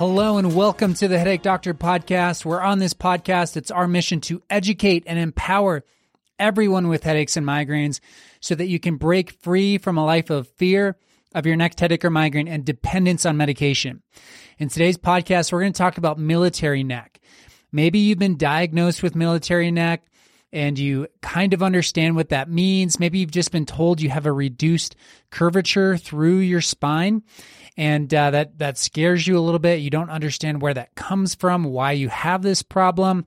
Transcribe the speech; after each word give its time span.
Hello 0.00 0.38
and 0.38 0.54
welcome 0.54 0.94
to 0.94 1.08
the 1.08 1.18
Headache 1.18 1.42
Doctor 1.42 1.74
podcast. 1.74 2.46
We're 2.46 2.62
on 2.62 2.78
this 2.78 2.94
podcast. 2.94 3.58
It's 3.58 3.70
our 3.70 3.86
mission 3.86 4.22
to 4.22 4.42
educate 4.48 5.04
and 5.06 5.18
empower 5.18 5.84
everyone 6.38 6.88
with 6.88 7.04
headaches 7.04 7.36
and 7.36 7.46
migraines 7.46 8.00
so 8.40 8.54
that 8.54 8.68
you 8.68 8.80
can 8.80 8.96
break 8.96 9.32
free 9.42 9.76
from 9.76 9.98
a 9.98 10.04
life 10.06 10.30
of 10.30 10.48
fear 10.56 10.96
of 11.34 11.44
your 11.44 11.56
next 11.56 11.80
headache 11.80 12.02
or 12.02 12.08
migraine 12.08 12.48
and 12.48 12.64
dependence 12.64 13.26
on 13.26 13.36
medication. 13.36 14.02
In 14.56 14.70
today's 14.70 14.96
podcast, 14.96 15.52
we're 15.52 15.60
going 15.60 15.74
to 15.74 15.78
talk 15.78 15.98
about 15.98 16.18
military 16.18 16.82
neck. 16.82 17.20
Maybe 17.70 17.98
you've 17.98 18.18
been 18.18 18.38
diagnosed 18.38 19.02
with 19.02 19.14
military 19.14 19.70
neck 19.70 20.06
and 20.50 20.78
you 20.78 21.08
kind 21.20 21.52
of 21.52 21.62
understand 21.62 22.16
what 22.16 22.30
that 22.30 22.48
means. 22.48 22.98
Maybe 22.98 23.18
you've 23.18 23.30
just 23.30 23.52
been 23.52 23.66
told 23.66 24.00
you 24.00 24.08
have 24.08 24.24
a 24.24 24.32
reduced 24.32 24.96
curvature 25.28 25.98
through 25.98 26.38
your 26.38 26.62
spine 26.62 27.22
and 27.76 28.12
uh, 28.12 28.30
that 28.30 28.58
that 28.58 28.78
scares 28.78 29.26
you 29.26 29.38
a 29.38 29.40
little 29.40 29.58
bit. 29.58 29.80
You 29.80 29.90
don't 29.90 30.10
understand 30.10 30.60
where 30.60 30.74
that 30.74 30.94
comes 30.94 31.34
from, 31.34 31.64
why 31.64 31.92
you 31.92 32.08
have 32.08 32.42
this 32.42 32.62
problem, 32.62 33.26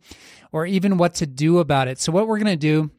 or 0.51 0.65
even 0.65 0.97
what 0.97 1.15
to 1.15 1.25
do 1.25 1.59
about 1.59 1.87
it. 1.87 1.99
So, 1.99 2.11
what 2.11 2.27
we're 2.27 2.39
going 2.39 2.47
to 2.47 2.55
do 2.55 2.91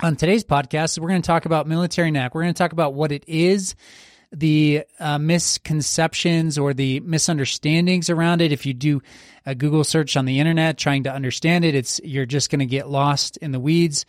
on 0.00 0.16
today's 0.16 0.44
podcast 0.44 0.84
is 0.84 1.00
we're 1.00 1.08
going 1.08 1.22
to 1.22 1.26
talk 1.26 1.46
about 1.46 1.66
military 1.66 2.10
neck. 2.10 2.34
We're 2.34 2.42
going 2.42 2.54
to 2.54 2.58
talk 2.58 2.72
about 2.72 2.94
what 2.94 3.12
it 3.12 3.24
is, 3.28 3.74
the 4.32 4.84
uh, 4.98 5.18
misconceptions 5.18 6.58
or 6.58 6.74
the 6.74 7.00
misunderstandings 7.00 8.10
around 8.10 8.40
it. 8.40 8.52
If 8.52 8.66
you 8.66 8.74
do 8.74 9.00
a 9.46 9.54
Google 9.54 9.84
search 9.84 10.16
on 10.16 10.24
the 10.24 10.40
internet 10.40 10.78
trying 10.78 11.04
to 11.04 11.12
understand 11.12 11.64
it, 11.64 11.74
it's 11.74 12.00
you're 12.02 12.26
just 12.26 12.50
going 12.50 12.60
to 12.60 12.66
get 12.66 12.88
lost 12.88 13.36
in 13.38 13.52
the 13.52 13.60
weeds. 13.60 14.04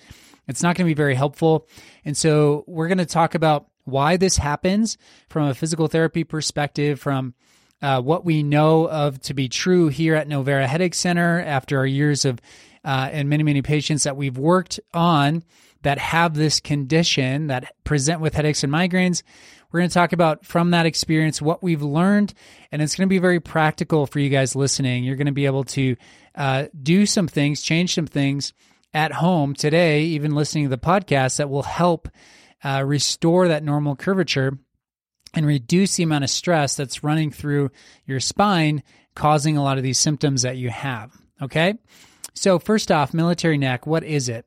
It's 0.47 0.63
not 0.63 0.75
going 0.75 0.85
to 0.85 0.89
be 0.89 0.97
very 0.97 1.15
helpful. 1.15 1.67
And 2.03 2.17
so 2.17 2.63
we're 2.67 2.87
going 2.87 2.97
to 2.97 3.05
talk 3.05 3.35
about 3.35 3.67
why 3.83 4.17
this 4.17 4.37
happens 4.37 4.97
from 5.29 5.47
a 5.47 5.53
physical 5.53 5.87
therapy 5.87 6.23
perspective, 6.23 6.99
from 6.99 7.33
uh, 7.81 8.01
what 8.01 8.23
we 8.23 8.43
know 8.43 8.87
of 8.87 9.19
to 9.21 9.33
be 9.33 9.49
true 9.49 9.89
here 9.89 10.15
at 10.15 10.27
Novera 10.27 10.65
Headache 10.65 10.93
Center 10.93 11.41
after 11.41 11.77
our 11.77 11.85
years 11.85 12.25
of 12.25 12.39
uh, 12.85 13.09
and 13.11 13.29
many, 13.29 13.43
many 13.43 13.61
patients 13.61 14.03
that 14.03 14.17
we've 14.17 14.37
worked 14.37 14.79
on 14.93 15.43
that 15.83 15.97
have 15.97 16.33
this 16.33 16.59
condition 16.59 17.47
that 17.47 17.73
present 17.83 18.21
with 18.21 18.33
headaches 18.33 18.63
and 18.63 18.71
migraines. 18.71 19.21
We're 19.71 19.81
going 19.81 19.89
to 19.89 19.93
talk 19.93 20.13
about 20.13 20.45
from 20.45 20.71
that 20.71 20.85
experience 20.85 21.41
what 21.41 21.63
we've 21.63 21.81
learned, 21.81 22.33
and 22.71 22.81
it's 22.81 22.95
going 22.95 23.07
to 23.07 23.13
be 23.13 23.19
very 23.19 23.39
practical 23.39 24.05
for 24.05 24.19
you 24.19 24.29
guys 24.29 24.55
listening. 24.55 25.03
You're 25.03 25.15
going 25.15 25.27
to 25.27 25.33
be 25.33 25.45
able 25.45 25.63
to 25.65 25.95
uh, 26.35 26.65
do 26.81 27.05
some 27.05 27.27
things, 27.27 27.61
change 27.61 27.95
some 27.95 28.07
things 28.07 28.53
at 28.93 29.11
home 29.11 29.55
today, 29.55 30.03
even 30.03 30.35
listening 30.35 30.65
to 30.65 30.69
the 30.69 30.77
podcast 30.77 31.37
that 31.37 31.49
will 31.49 31.63
help 31.63 32.07
uh, 32.63 32.83
restore 32.85 33.47
that 33.47 33.63
normal 33.63 33.95
curvature 33.95 34.57
and 35.33 35.45
reduce 35.45 35.95
the 35.95 36.03
amount 36.03 36.23
of 36.23 36.29
stress 36.29 36.75
that's 36.75 37.03
running 37.03 37.31
through 37.31 37.71
your 38.05 38.19
spine, 38.19 38.83
causing 39.15 39.57
a 39.57 39.63
lot 39.63 39.77
of 39.77 39.83
these 39.83 39.97
symptoms 39.97 40.43
that 40.43 40.57
you 40.57 40.69
have. 40.69 41.11
Okay. 41.41 41.75
So, 42.33 42.59
first 42.59 42.91
off, 42.91 43.13
military 43.13 43.57
neck, 43.57 43.85
what 43.85 44.03
is 44.03 44.29
it? 44.29 44.45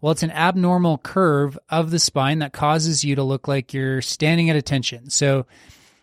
Well, 0.00 0.12
it's 0.12 0.22
an 0.22 0.30
abnormal 0.30 0.98
curve 0.98 1.58
of 1.68 1.90
the 1.90 1.98
spine 1.98 2.38
that 2.38 2.52
causes 2.52 3.04
you 3.04 3.16
to 3.16 3.22
look 3.22 3.48
like 3.48 3.74
you're 3.74 4.02
standing 4.02 4.50
at 4.50 4.56
attention. 4.56 5.10
So, 5.10 5.46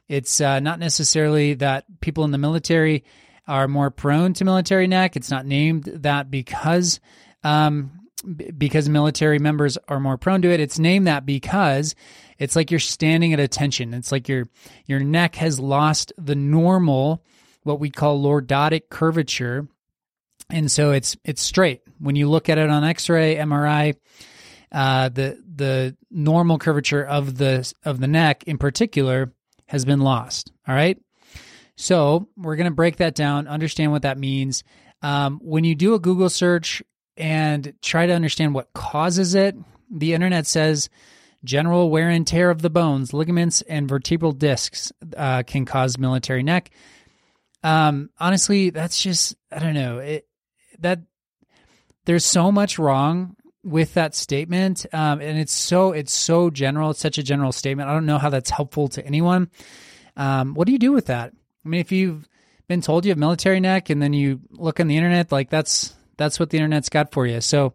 it's 0.08 0.42
uh, 0.42 0.60
not 0.60 0.80
necessarily 0.80 1.56
that 1.56 1.86
people 2.02 2.24
in 2.24 2.32
the 2.32 2.38
military 2.38 3.04
are 3.48 3.68
more 3.68 3.90
prone 3.90 4.34
to 4.34 4.46
military 4.46 4.88
neck. 4.88 5.16
It's 5.16 5.32
not 5.32 5.46
named 5.46 5.86
that 5.86 6.30
because 6.30 7.00
um, 7.44 8.03
because 8.58 8.90
military 8.90 9.40
members 9.40 9.78
are 9.88 10.00
more 10.00 10.18
prone 10.18 10.42
to 10.42 10.52
it. 10.52 10.60
It's 10.60 10.80
named 10.80 11.08
that 11.08 11.26
because 11.26 11.96
it's 12.38 12.56
like 12.56 12.72
you're 12.72 12.80
standing 12.80 13.34
at 13.34 13.40
attention. 13.40 13.94
It's 13.94 14.12
like 14.12 14.28
your 14.28 14.48
your 14.86 15.00
neck 15.00 15.36
has 15.36 15.60
lost 15.60 16.14
the 16.18 16.36
normal, 16.36 17.24
what 17.64 17.80
we 17.80 17.90
call 17.90 18.22
lordotic 18.22 18.90
curvature, 18.90 19.68
and 20.50 20.72
so 20.72 20.92
it's 20.92 21.18
it's 21.24 21.42
straight. 21.42 21.82
When 22.00 22.16
you 22.16 22.30
look 22.30 22.50
at 22.50 22.58
it 22.58 22.70
on 22.70 22.84
X-ray, 22.84 23.36
MRI, 23.36 23.96
uh, 24.72 25.10
the 25.10 25.42
the 25.56 25.96
normal 26.10 26.58
curvature 26.58 27.06
of 27.06 27.38
the 27.38 27.72
of 27.86 28.00
the 28.00 28.08
neck 28.08 28.44
in 28.46 28.58
particular 28.58 29.34
has 29.68 29.86
been 29.86 30.02
lost. 30.02 30.52
All 30.68 30.76
right. 30.76 31.00
So 31.76 32.28
we're 32.38 32.56
going 32.56 32.70
to 32.70 32.76
break 32.76 32.98
that 32.98 33.16
down, 33.16 33.48
understand 33.48 33.92
what 33.92 34.04
that 34.04 34.20
means. 34.20 34.64
Um, 35.02 35.40
when 35.44 35.64
you 35.64 35.76
do 35.76 35.96
a 35.96 36.00
Google 36.00 36.30
search 36.30 36.84
and 37.18 37.74
try 37.82 38.06
to 38.06 38.14
understand 38.14 38.54
what 38.54 38.74
causes 38.74 39.36
it. 39.36 39.56
The 39.92 40.14
internet 40.14 40.48
says 40.48 40.90
general 41.44 41.90
wear 41.90 42.10
and 42.10 42.26
tear 42.26 42.50
of 42.50 42.62
the 42.62 42.70
bones, 42.70 43.14
ligaments, 43.14 43.62
and 43.64 43.88
vertebral 43.88 44.32
discs 44.32 44.92
uh, 45.16 45.44
can 45.44 45.66
cause 45.66 45.98
military 45.98 46.44
neck. 46.44 46.72
Um, 47.64 48.10
honestly, 48.20 48.70
that's 48.70 49.02
just 49.02 49.36
I 49.52 49.60
don't 49.60 49.74
know 49.74 50.00
it 50.00 50.28
that 50.80 51.00
there's 52.06 52.26
so 52.26 52.52
much 52.52 52.78
wrong 52.78 53.36
with 53.64 53.94
that 53.94 54.14
statement, 54.14 54.86
um, 54.92 55.22
and 55.22 55.38
it's 55.40 55.54
so 55.54 55.92
it's 55.92 56.12
so 56.12 56.50
general. 56.50 56.92
It's 56.92 57.00
such 57.00 57.18
a 57.18 57.24
general 57.24 57.52
statement. 57.52 57.90
I 57.90 57.94
don't 57.94 58.06
know 58.06 58.18
how 58.18 58.30
that's 58.30 58.50
helpful 58.50 58.90
to 58.90 59.06
anyone. 59.06 59.50
Um, 60.18 60.54
what 60.54 60.66
do 60.66 60.74
you 60.74 60.80
do 60.80 60.92
with 60.92 61.08
that? 61.08 61.34
I 61.66 61.70
mean, 61.70 61.80
if 61.80 61.92
you've 61.92 62.28
been 62.68 62.82
told 62.82 63.06
you 63.06 63.12
have 63.12 63.18
military 63.18 63.60
neck 63.60 63.90
and 63.90 64.02
then 64.02 64.14
you 64.14 64.42
look 64.52 64.80
on 64.80 64.88
the 64.88 64.98
internet, 64.98 65.32
like 65.32 65.50
that's 65.50 65.94
that's 66.24 66.40
what 66.40 66.50
the 66.50 66.58
internet's 66.58 66.90
got 66.90 67.12
for 67.12 67.28
you. 67.28 67.42
So 67.42 67.74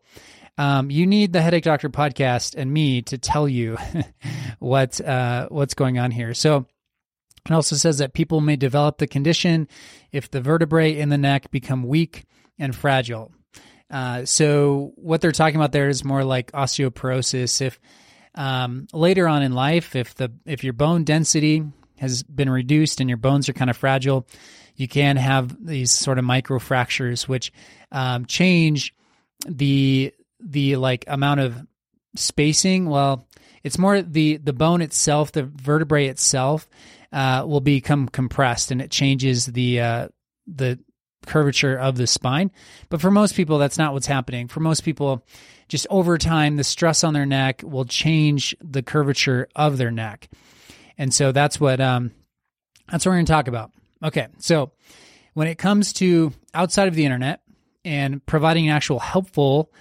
um, 0.57 0.91
you 0.91 1.07
need 1.07 1.33
the 1.33 1.43
Headache 1.43 1.65
Doctor 1.65 1.89
podcast 1.89 2.55
and 2.57 2.73
me 2.73 3.03
to 3.03 3.19
tell 3.19 3.49
you 3.49 3.77
what 4.59 5.01
uh, 5.01 5.49
what's 5.51 5.75
going 5.75 5.99
on 5.99 6.11
here. 6.11 6.35
So 6.35 6.67
it 7.47 7.53
also 7.53 7.77
says 7.77 7.99
that 7.99 8.13
people 8.13 8.41
may 8.41 8.57
develop 8.57 8.99
the 8.99 9.07
condition 9.07 9.69
if 10.13 10.31
the 10.31 10.41
vertebrae 10.41 10.99
in 10.99 11.11
the 11.11 11.19
neck 11.19 11.51
become 11.51 11.85
weak 11.85 12.25
and 12.59 12.75
fragile. 12.75 13.33
Uh, 13.91 14.25
so 14.25 14.93
what 14.97 15.21
they're 15.21 15.33
talking 15.33 15.57
about 15.57 15.73
there 15.73 15.89
is 15.89 16.05
more 16.05 16.25
like 16.25 16.53
osteoporosis. 16.53 17.61
If 17.61 17.79
um, 18.35 18.87
later 18.93 19.29
on 19.29 19.43
in 19.43 19.53
life, 19.53 19.95
if 19.97 20.15
the 20.15 20.33
if 20.45 20.65
your 20.65 20.73
bone 20.73 21.05
density 21.05 21.65
has 21.99 22.23
been 22.23 22.51
reduced 22.51 23.01
and 23.01 23.09
your 23.09 23.17
bones 23.17 23.49
are 23.49 23.55
kind 23.55 23.71
of 23.71 23.77
fragile, 23.77 24.27
you 24.79 24.87
can 24.87 25.17
have 25.17 25.67
these 25.67 25.91
sort 25.91 26.19
of 26.19 26.25
micro 26.25 26.61
fractures, 26.61 27.29
which 27.29 27.53
um, 27.91 28.27
change 28.27 28.95
the 29.45 30.15
the 30.41 30.77
like 30.77 31.05
amount 31.09 31.41
of 31.41 31.67
spacing. 32.15 32.89
Well, 32.89 33.27
it's 33.65 33.77
more 33.77 34.01
the 34.01 34.37
the 34.37 34.53
bone 34.53 34.81
itself, 34.81 35.33
the 35.33 35.43
vertebrae 35.43 36.07
itself, 36.07 36.69
uh, 37.13 37.45
will 37.45 37.61
become 37.61 38.09
compressed, 38.09 38.71
and 38.71 38.81
it 38.81 38.93
changes 38.93 39.47
the 39.47 39.81
uh, 39.81 40.09
the 40.47 40.79
curvature 41.27 41.77
of 41.77 41.97
the 41.97 42.07
spine. 42.07 42.53
But 42.89 43.01
for 43.01 43.11
most 43.11 43.35
people, 43.35 43.59
that's 43.59 43.79
not 43.79 43.93
what's 43.93 44.07
happening. 44.07 44.47
For 44.47 44.61
most 44.61 44.85
people, 44.85 45.25
just 45.67 45.89
over 45.91 46.19
time, 46.19 46.55
the 46.55 46.63
stress 46.63 47.03
on 47.03 47.15
their 47.15 47.27
neck 47.27 47.63
will 47.65 47.85
change 47.85 48.57
the 48.63 48.85
curvature 48.85 49.49
of 49.57 49.77
their 49.77 49.91
neck, 49.91 50.29
and 50.97 51.13
so 51.13 51.33
that's 51.33 51.61
what 51.61 51.81
um, 51.81 52.13
that's 52.89 53.05
what 53.05 53.11
we're 53.11 53.17
going 53.17 53.27
to 53.27 53.33
talk 53.33 53.49
about. 53.49 53.73
Okay, 54.03 54.29
so 54.39 54.73
when 55.35 55.49
it 55.49 55.59
comes 55.59 55.93
to 55.95 56.33
outside 56.55 56.89
of 56.89 56.95
the 56.95 57.05
internet 57.05 57.41
and 57.85 58.25
providing 58.27 58.69
an 58.69 58.75
actual 58.75 58.99
helpful 58.99 59.73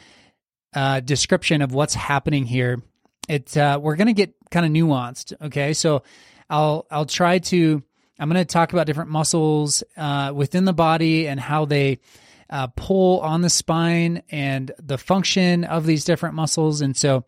uh, 0.73 1.00
description 1.00 1.61
of 1.61 1.73
what's 1.73 1.94
happening 1.94 2.45
here, 2.45 2.81
it 3.27 3.56
uh, 3.56 3.79
we're 3.81 3.95
going 3.95 4.07
to 4.07 4.13
get 4.13 4.33
kind 4.50 4.66
of 4.66 4.72
nuanced. 4.72 5.33
Okay, 5.41 5.73
so 5.73 6.03
I'll 6.50 6.88
I'll 6.89 7.06
try 7.06 7.39
to 7.39 7.83
I'm 8.19 8.29
going 8.29 8.41
to 8.41 8.45
talk 8.45 8.73
about 8.73 8.88
different 8.88 9.11
muscles 9.11 9.83
uh, 9.95 10.31
within 10.33 10.65
the 10.65 10.74
body 10.74 11.27
and 11.27 11.39
how 11.39 11.65
they 11.65 12.00
uh, 12.50 12.68
pull 12.68 13.19
on 13.19 13.41
the 13.41 13.50
spine 13.50 14.24
and 14.30 14.71
the 14.80 14.97
function 14.97 15.63
of 15.63 15.86
these 15.86 16.06
different 16.06 16.36
muscles, 16.36 16.81
and 16.81 16.95
so 16.95 17.25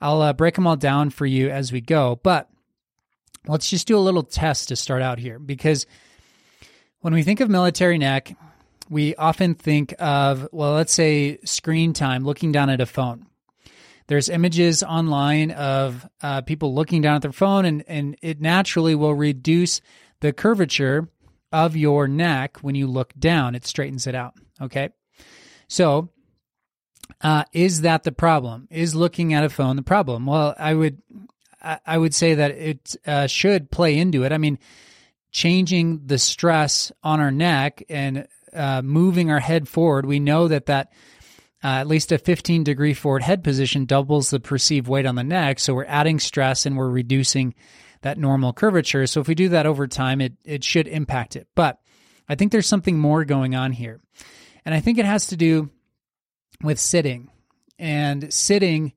I'll 0.00 0.22
uh, 0.22 0.32
break 0.32 0.56
them 0.56 0.66
all 0.66 0.76
down 0.76 1.10
for 1.10 1.26
you 1.26 1.50
as 1.50 1.70
we 1.70 1.80
go. 1.80 2.18
But 2.22 2.48
let's 3.46 3.70
just 3.70 3.86
do 3.86 3.96
a 3.96 4.00
little 4.00 4.22
test 4.22 4.68
to 4.68 4.76
start 4.76 5.02
out 5.02 5.18
here 5.18 5.38
because 5.38 5.86
when 7.02 7.12
we 7.12 7.22
think 7.22 7.40
of 7.40 7.50
military 7.50 7.98
neck, 7.98 8.34
we 8.88 9.14
often 9.16 9.54
think 9.54 9.94
of, 9.98 10.48
well, 10.52 10.72
let's 10.72 10.92
say 10.92 11.38
screen 11.44 11.92
time, 11.92 12.24
looking 12.24 12.52
down 12.52 12.70
at 12.70 12.80
a 12.80 12.86
phone. 12.86 13.26
There's 14.06 14.28
images 14.28 14.82
online 14.82 15.50
of 15.52 16.06
uh, 16.22 16.42
people 16.42 16.74
looking 16.74 17.02
down 17.02 17.16
at 17.16 17.22
their 17.22 17.32
phone, 17.32 17.64
and, 17.64 17.84
and 17.86 18.16
it 18.22 18.40
naturally 18.40 18.94
will 18.94 19.14
reduce 19.14 19.80
the 20.20 20.32
curvature 20.32 21.08
of 21.52 21.76
your 21.76 22.08
neck 22.08 22.58
when 22.58 22.74
you 22.74 22.86
look 22.86 23.12
down. 23.18 23.54
It 23.54 23.66
straightens 23.66 24.06
it 24.06 24.14
out. 24.14 24.34
Okay. 24.60 24.90
So, 25.68 26.08
uh, 27.20 27.44
is 27.52 27.82
that 27.82 28.04
the 28.04 28.12
problem? 28.12 28.68
Is 28.70 28.94
looking 28.94 29.34
at 29.34 29.44
a 29.44 29.48
phone 29.48 29.76
the 29.76 29.82
problem? 29.82 30.26
Well, 30.26 30.54
I 30.58 30.74
would, 30.74 31.02
I 31.86 31.98
would 31.98 32.14
say 32.14 32.34
that 32.34 32.50
it 32.52 32.96
uh, 33.06 33.26
should 33.26 33.70
play 33.70 33.98
into 33.98 34.24
it. 34.24 34.32
I 34.32 34.38
mean, 34.38 34.58
changing 35.32 36.06
the 36.06 36.18
stress 36.18 36.92
on 37.02 37.20
our 37.20 37.30
neck 37.30 37.82
and 37.88 38.28
uh, 38.52 38.82
moving 38.82 39.30
our 39.30 39.40
head 39.40 39.66
forward, 39.66 40.06
we 40.06 40.20
know 40.20 40.46
that 40.46 40.66
that 40.66 40.92
uh, 41.64 41.78
at 41.78 41.86
least 41.86 42.12
a 42.12 42.18
15 42.18 42.64
degree 42.64 42.94
forward 42.94 43.22
head 43.22 43.42
position 43.42 43.86
doubles 43.86 44.30
the 44.30 44.40
perceived 44.40 44.88
weight 44.88 45.06
on 45.06 45.14
the 45.14 45.24
neck. 45.24 45.58
So 45.58 45.74
we're 45.74 45.84
adding 45.86 46.18
stress 46.18 46.66
and 46.66 46.76
we're 46.76 46.90
reducing 46.90 47.54
that 48.02 48.18
normal 48.18 48.52
curvature. 48.52 49.06
So 49.06 49.20
if 49.20 49.28
we 49.28 49.34
do 49.34 49.48
that 49.50 49.66
over 49.66 49.86
time, 49.86 50.20
it, 50.20 50.34
it 50.44 50.64
should 50.64 50.88
impact 50.88 51.36
it. 51.36 51.46
But 51.54 51.78
I 52.28 52.34
think 52.34 52.52
there's 52.52 52.66
something 52.66 52.98
more 52.98 53.24
going 53.24 53.54
on 53.54 53.72
here. 53.72 54.00
And 54.64 54.74
I 54.74 54.80
think 54.80 54.98
it 54.98 55.04
has 55.04 55.28
to 55.28 55.36
do 55.36 55.70
with 56.62 56.78
sitting. 56.78 57.30
And 57.78 58.32
sitting, 58.32 58.92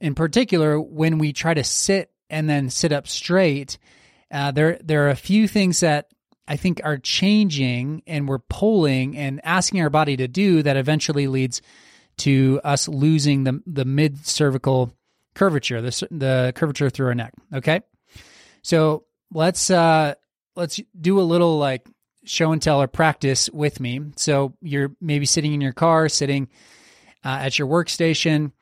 in 0.00 0.14
particular, 0.14 0.80
when 0.80 1.18
we 1.18 1.32
try 1.32 1.54
to 1.54 1.64
sit 1.64 2.10
and 2.28 2.48
then 2.48 2.70
sit 2.70 2.92
up 2.92 3.06
straight, 3.06 3.78
uh, 4.32 4.50
there 4.50 4.78
there 4.82 5.06
are 5.06 5.10
a 5.10 5.16
few 5.16 5.46
things 5.46 5.80
that 5.80 6.08
I 6.48 6.56
think 6.56 6.80
are 6.84 6.98
changing 6.98 8.02
and 8.06 8.26
we're 8.26 8.38
pulling 8.38 9.16
and 9.16 9.40
asking 9.44 9.80
our 9.80 9.90
body 9.90 10.16
to 10.16 10.26
do 10.26 10.62
that 10.62 10.76
eventually 10.76 11.28
leads 11.28 11.62
to 12.18 12.60
us 12.64 12.88
losing 12.88 13.44
the 13.44 13.62
the 13.66 13.84
mid 13.84 14.26
cervical 14.26 14.92
curvature, 15.34 15.80
the 15.80 16.08
the 16.10 16.52
curvature 16.56 16.90
through 16.90 17.08
our 17.08 17.14
neck. 17.14 17.34
Okay, 17.54 17.82
so 18.62 19.04
let's 19.32 19.70
uh, 19.70 20.14
let's 20.56 20.80
do 20.98 21.20
a 21.20 21.22
little 21.22 21.58
like 21.58 21.86
show 22.24 22.52
and 22.52 22.62
tell 22.62 22.80
or 22.80 22.88
practice 22.88 23.50
with 23.50 23.80
me. 23.80 24.00
So 24.16 24.54
you're 24.60 24.92
maybe 25.00 25.26
sitting 25.26 25.52
in 25.52 25.60
your 25.60 25.72
car, 25.72 26.08
sitting 26.08 26.48
uh, 27.24 27.38
at 27.42 27.58
your 27.58 27.68
workstation. 27.68 28.52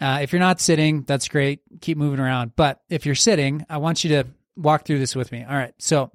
Uh, 0.00 0.20
if 0.22 0.32
you're 0.32 0.40
not 0.40 0.60
sitting, 0.60 1.02
that's 1.02 1.28
great. 1.28 1.60
Keep 1.80 1.98
moving 1.98 2.20
around. 2.20 2.52
But 2.54 2.80
if 2.88 3.04
you're 3.04 3.16
sitting, 3.16 3.66
I 3.68 3.78
want 3.78 4.04
you 4.04 4.10
to 4.10 4.28
walk 4.58 4.84
through 4.84 4.98
this 4.98 5.16
with 5.16 5.32
me. 5.32 5.44
All 5.44 5.56
right. 5.56 5.74
So 5.78 6.10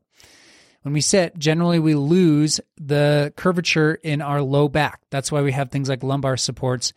when 0.84 0.94
we 0.94 1.01
sit, 1.01 1.38
generally 1.38 1.80
we 1.80 1.95
lose 1.95 2.60
the 2.78 3.34
curvature 3.36 3.95
in 3.95 4.22
our 4.22 4.42
low 4.42 4.68
back. 4.68 5.00
That's 5.10 5.31
why 5.31 5.42
we 5.42 5.54
have 5.54 5.72
things 5.72 5.90
like 5.90 6.04
lumbar 6.04 6.38
supports 6.38 6.94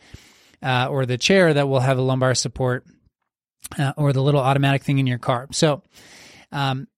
uh, 0.62 0.88
or 0.90 1.06
the 1.06 1.18
chair 1.18 1.54
that 1.54 1.68
will 1.68 1.80
have 1.80 1.98
a 1.98 2.02
lumbar 2.02 2.34
support 2.34 2.84
uh, 3.78 3.92
or 3.96 4.12
the 4.12 4.22
little 4.22 4.40
automatic 4.40 4.82
thing 4.82 4.98
in 4.98 5.06
your 5.06 5.18
car. 5.18 5.46
So 5.52 5.82
um, 6.52 6.88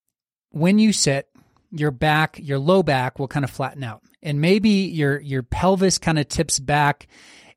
when 0.50 0.79
you 0.79 0.93
sit, 0.93 1.29
your 1.71 1.91
back, 1.91 2.39
your 2.43 2.59
low 2.59 2.83
back 2.83 3.19
will 3.19 3.29
kind 3.29 3.45
of 3.45 3.50
flatten 3.50 3.85
out. 3.85 4.03
And 4.23 4.41
maybe 4.41 4.71
your 4.71 5.21
your 5.21 5.43
pelvis 5.43 5.99
kind 5.99 6.19
of 6.19 6.27
tips 6.29 6.59
back 6.59 7.06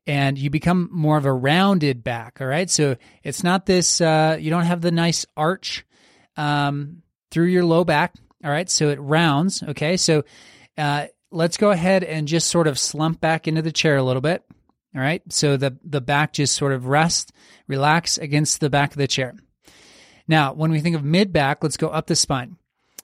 and 0.06 0.38
you 0.38 0.50
become 0.50 0.88
more 0.92 1.16
of 1.16 1.24
a 1.24 1.32
rounded 1.32 2.04
back. 2.04 2.38
All 2.40 2.46
right. 2.46 2.68
So 2.68 2.96
it's 3.22 3.42
not 3.42 3.66
this, 3.66 4.00
uh, 4.00 4.36
you 4.38 4.50
don't 4.50 4.64
have 4.64 4.80
the 4.80 4.90
nice 4.90 5.24
arch 5.36 5.84
um, 6.36 7.02
through 7.30 7.46
your 7.46 7.64
low 7.64 7.84
back. 7.84 8.14
All 8.44 8.50
right. 8.50 8.68
So 8.68 8.88
it 8.90 9.00
rounds. 9.00 9.62
Okay. 9.62 9.96
So 9.96 10.24
uh, 10.76 11.06
let's 11.30 11.56
go 11.56 11.70
ahead 11.70 12.04
and 12.04 12.28
just 12.28 12.48
sort 12.48 12.66
of 12.66 12.78
slump 12.78 13.20
back 13.20 13.46
into 13.46 13.62
the 13.62 13.72
chair 13.72 13.96
a 13.96 14.02
little 14.02 14.22
bit. 14.22 14.44
All 14.94 15.00
right. 15.00 15.22
So 15.30 15.56
the, 15.56 15.76
the 15.84 16.00
back 16.00 16.32
just 16.32 16.56
sort 16.56 16.72
of 16.72 16.86
rest, 16.86 17.32
relax 17.66 18.18
against 18.18 18.60
the 18.60 18.70
back 18.70 18.90
of 18.90 18.98
the 18.98 19.06
chair. 19.06 19.34
Now, 20.28 20.52
when 20.52 20.70
we 20.70 20.80
think 20.80 20.96
of 20.96 21.04
mid 21.04 21.32
back, 21.32 21.62
let's 21.62 21.76
go 21.76 21.88
up 21.88 22.06
the 22.06 22.16
spine. 22.16 22.56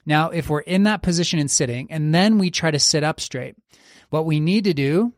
Now, 0.05 0.29
if 0.29 0.49
we're 0.49 0.61
in 0.61 0.83
that 0.83 1.01
position 1.01 1.39
and 1.39 1.51
sitting, 1.51 1.91
and 1.91 2.13
then 2.13 2.37
we 2.37 2.49
try 2.49 2.71
to 2.71 2.79
sit 2.79 3.03
up 3.03 3.19
straight, 3.19 3.55
what 4.09 4.25
we 4.25 4.39
need 4.39 4.63
to 4.63 4.73
do 4.73 5.13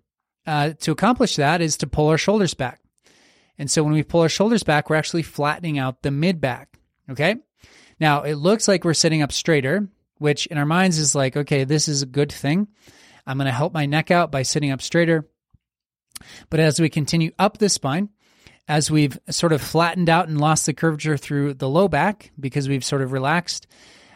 uh, 0.46 0.72
to 0.82 0.92
accomplish 0.92 1.36
that 1.36 1.62
is 1.62 1.78
to 1.78 1.88
pull 1.88 2.08
our 2.08 2.18
shoulders 2.18 2.54
back. 2.54 2.82
And 3.58 3.70
so 3.70 3.84
when 3.84 3.94
we 3.94 4.04
pull 4.04 4.22
our 4.22 4.30
shoulders 4.30 4.64
back, 4.64 4.90
we're 4.90 4.96
actually 4.96 5.22
flattening 5.22 5.78
out 5.78 6.02
the 6.02 6.12
mid 6.12 6.42
back. 6.42 6.80
Okay. 7.10 7.36
Now, 8.02 8.24
it 8.24 8.34
looks 8.34 8.68
like 8.68 8.84
we're 8.84 8.96
sitting 8.96 9.22
up 9.22 9.32
straighter, 9.32 9.88
which 10.18 10.48
in 10.48 10.58
our 10.58 10.66
minds 10.66 10.98
is 10.98 11.14
like, 11.14 11.38
okay, 11.38 11.66
this 11.66 11.88
is 11.88 12.02
a 12.02 12.08
good 12.08 12.32
thing. 12.32 12.68
I'm 13.28 13.38
going 13.38 13.46
to 13.46 13.52
help 13.52 13.74
my 13.74 13.86
neck 13.86 14.10
out 14.10 14.32
by 14.32 14.42
sitting 14.42 14.72
up 14.72 14.82
straighter. 14.82 15.30
But 16.50 16.60
as 16.60 16.80
we 16.80 16.90
continue 16.90 17.30
up 17.38 17.60
the 17.60 17.70
spine, 17.70 18.10
as 18.68 18.90
we've 18.90 19.20
sort 19.30 19.54
of 19.54 19.62
flattened 19.62 20.10
out 20.10 20.28
and 20.28 20.42
lost 20.42 20.66
the 20.66 20.74
curvature 20.74 21.16
through 21.16 21.54
the 21.54 21.70
low 21.70 21.88
back 21.88 22.32
because 22.40 22.68
we've 22.68 22.84
sort 22.84 23.04
of 23.04 23.12
relaxed, 23.12 23.68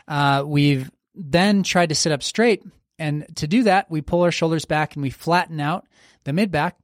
uh, 0.07 0.43
we've 0.43 0.89
then 1.13 1.61
tried 1.61 1.89
to 1.89 1.95
sit 1.95 2.11
up 2.11 2.23
straight. 2.23 2.63
And 2.97 3.27
to 3.35 3.47
do 3.47 3.63
that, 3.63 3.91
we 3.91 4.01
pull 4.01 4.23
our 4.23 4.31
shoulders 4.31 4.65
back 4.65 4.95
and 4.95 5.03
we 5.03 5.11
flatten 5.11 5.59
out 5.59 5.85
the 6.23 6.33
mid 6.33 6.49
back. 6.49 6.79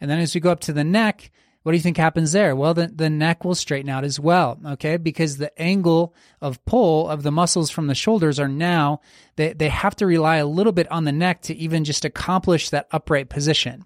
And 0.00 0.10
then 0.10 0.18
as 0.18 0.34
we 0.34 0.40
go 0.40 0.50
up 0.50 0.60
to 0.60 0.72
the 0.72 0.84
neck, 0.84 1.30
what 1.62 1.72
do 1.72 1.76
you 1.76 1.82
think 1.82 1.96
happens 1.96 2.32
there? 2.32 2.54
Well, 2.54 2.72
the, 2.72 2.86
the 2.86 3.10
neck 3.10 3.44
will 3.44 3.54
straighten 3.54 3.90
out 3.90 4.04
as 4.04 4.18
well, 4.18 4.58
okay? 4.64 4.96
Because 4.96 5.36
the 5.36 5.56
angle 5.60 6.14
of 6.40 6.64
pull 6.64 7.08
of 7.08 7.22
the 7.22 7.32
muscles 7.32 7.70
from 7.70 7.88
the 7.88 7.94
shoulders 7.94 8.38
are 8.38 8.48
now, 8.48 9.00
they, 9.36 9.52
they 9.52 9.68
have 9.68 9.96
to 9.96 10.06
rely 10.06 10.36
a 10.36 10.46
little 10.46 10.72
bit 10.72 10.90
on 10.90 11.04
the 11.04 11.12
neck 11.12 11.42
to 11.42 11.54
even 11.56 11.84
just 11.84 12.04
accomplish 12.04 12.70
that 12.70 12.88
upright 12.90 13.28
position. 13.28 13.84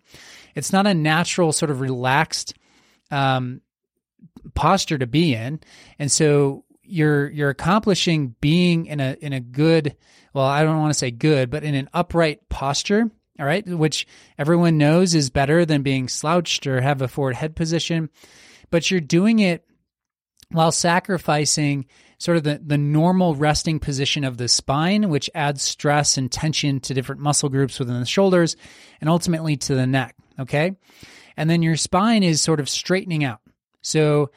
It's 0.54 0.72
not 0.72 0.86
a 0.86 0.94
natural 0.94 1.52
sort 1.52 1.70
of 1.70 1.80
relaxed 1.80 2.54
um, 3.10 3.62
posture 4.54 4.98
to 4.98 5.06
be 5.06 5.34
in. 5.34 5.60
And 5.98 6.10
so 6.10 6.64
you're 6.82 7.30
you're 7.30 7.50
accomplishing 7.50 8.34
being 8.40 8.86
in 8.86 9.00
a 9.00 9.16
in 9.20 9.32
a 9.32 9.40
good 9.40 9.96
well 10.34 10.44
I 10.44 10.62
don't 10.62 10.78
want 10.78 10.92
to 10.92 10.98
say 10.98 11.10
good 11.10 11.48
but 11.48 11.64
in 11.64 11.74
an 11.74 11.88
upright 11.94 12.48
posture 12.48 13.10
all 13.38 13.46
right, 13.46 13.66
which 13.66 14.06
everyone 14.38 14.78
knows 14.78 15.14
is 15.14 15.30
better 15.30 15.64
than 15.64 15.82
being 15.82 16.08
slouched 16.08 16.66
or 16.66 16.80
have 16.80 17.00
a 17.02 17.08
forward 17.08 17.34
head 17.34 17.56
position, 17.56 18.10
but 18.70 18.90
you're 18.90 19.00
doing 19.00 19.38
it 19.38 19.64
while 20.50 20.72
sacrificing 20.72 21.86
sort 22.18 22.36
of 22.36 22.44
the, 22.44 22.60
the 22.64 22.78
normal 22.78 23.34
resting 23.34 23.80
position 23.80 24.22
of 24.22 24.36
the 24.36 24.48
spine, 24.48 25.08
which 25.08 25.30
adds 25.34 25.62
stress 25.62 26.16
and 26.16 26.30
tension 26.30 26.78
to 26.78 26.94
different 26.94 27.20
muscle 27.20 27.48
groups 27.48 27.78
within 27.78 27.98
the 27.98 28.06
shoulders 28.06 28.54
and 29.00 29.10
ultimately 29.10 29.56
to 29.56 29.74
the 29.74 29.86
neck. 29.86 30.14
Okay. 30.38 30.76
And 31.36 31.50
then 31.50 31.62
your 31.62 31.76
spine 31.76 32.22
is 32.22 32.40
sort 32.40 32.60
of 32.60 32.68
straightening 32.68 33.24
out. 33.24 33.40
So 33.80 34.30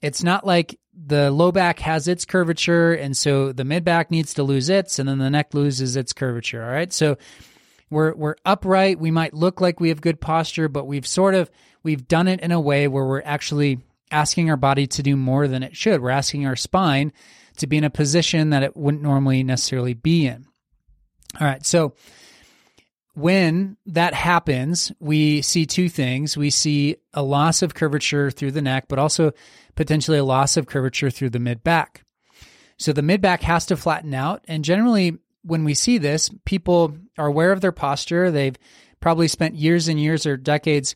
it's 0.00 0.22
not 0.22 0.46
like 0.46 0.78
the 0.94 1.30
low 1.30 1.50
back 1.50 1.80
has 1.80 2.06
its 2.06 2.24
curvature, 2.24 2.92
and 2.92 3.16
so 3.16 3.52
the 3.52 3.64
mid 3.64 3.84
back 3.84 4.10
needs 4.10 4.34
to 4.34 4.42
lose 4.42 4.68
its, 4.68 4.98
and 4.98 5.08
then 5.08 5.18
the 5.18 5.30
neck 5.30 5.54
loses 5.54 5.96
its 5.96 6.12
curvature. 6.12 6.62
All 6.62 6.70
right. 6.70 6.92
So 6.92 7.16
we're 7.90 8.14
we're 8.14 8.36
upright. 8.44 8.98
We 8.98 9.10
might 9.10 9.34
look 9.34 9.60
like 9.60 9.80
we 9.80 9.90
have 9.90 10.00
good 10.00 10.20
posture, 10.20 10.68
but 10.68 10.86
we've 10.86 11.06
sort 11.06 11.34
of 11.34 11.50
we've 11.82 12.08
done 12.08 12.28
it 12.28 12.40
in 12.40 12.52
a 12.52 12.60
way 12.60 12.88
where 12.88 13.04
we're 13.04 13.22
actually 13.22 13.80
asking 14.10 14.50
our 14.50 14.56
body 14.56 14.86
to 14.86 15.02
do 15.02 15.16
more 15.16 15.48
than 15.48 15.62
it 15.62 15.76
should. 15.76 16.00
We're 16.00 16.10
asking 16.10 16.46
our 16.46 16.56
spine 16.56 17.12
to 17.58 17.66
be 17.66 17.76
in 17.76 17.84
a 17.84 17.90
position 17.90 18.50
that 18.50 18.62
it 18.62 18.76
wouldn't 18.76 19.02
normally 19.02 19.42
necessarily 19.42 19.94
be 19.94 20.26
in. 20.26 20.46
All 21.40 21.46
right, 21.46 21.64
so 21.64 21.94
when 23.14 23.76
that 23.86 24.12
happens, 24.12 24.92
we 24.98 25.42
see 25.42 25.66
two 25.66 25.88
things. 25.88 26.36
We 26.36 26.50
see 26.50 26.96
a 27.12 27.22
loss 27.22 27.62
of 27.62 27.74
curvature 27.74 28.30
through 28.30 28.52
the 28.52 28.62
neck, 28.62 28.86
but 28.88 28.98
also 28.98 29.32
potentially 29.76 30.18
a 30.18 30.24
loss 30.24 30.56
of 30.56 30.66
curvature 30.66 31.10
through 31.10 31.30
the 31.30 31.38
mid 31.38 31.62
back. 31.62 32.04
So 32.76 32.92
the 32.92 33.02
mid 33.02 33.20
back 33.20 33.42
has 33.42 33.66
to 33.66 33.76
flatten 33.76 34.14
out. 34.14 34.44
And 34.48 34.64
generally, 34.64 35.18
when 35.44 35.64
we 35.64 35.74
see 35.74 35.98
this, 35.98 36.30
people 36.44 36.96
are 37.18 37.26
aware 37.26 37.52
of 37.52 37.60
their 37.60 37.72
posture. 37.72 38.30
They've 38.30 38.56
probably 39.00 39.28
spent 39.28 39.54
years 39.54 39.88
and 39.88 40.00
years 40.00 40.26
or 40.26 40.36
decades 40.36 40.94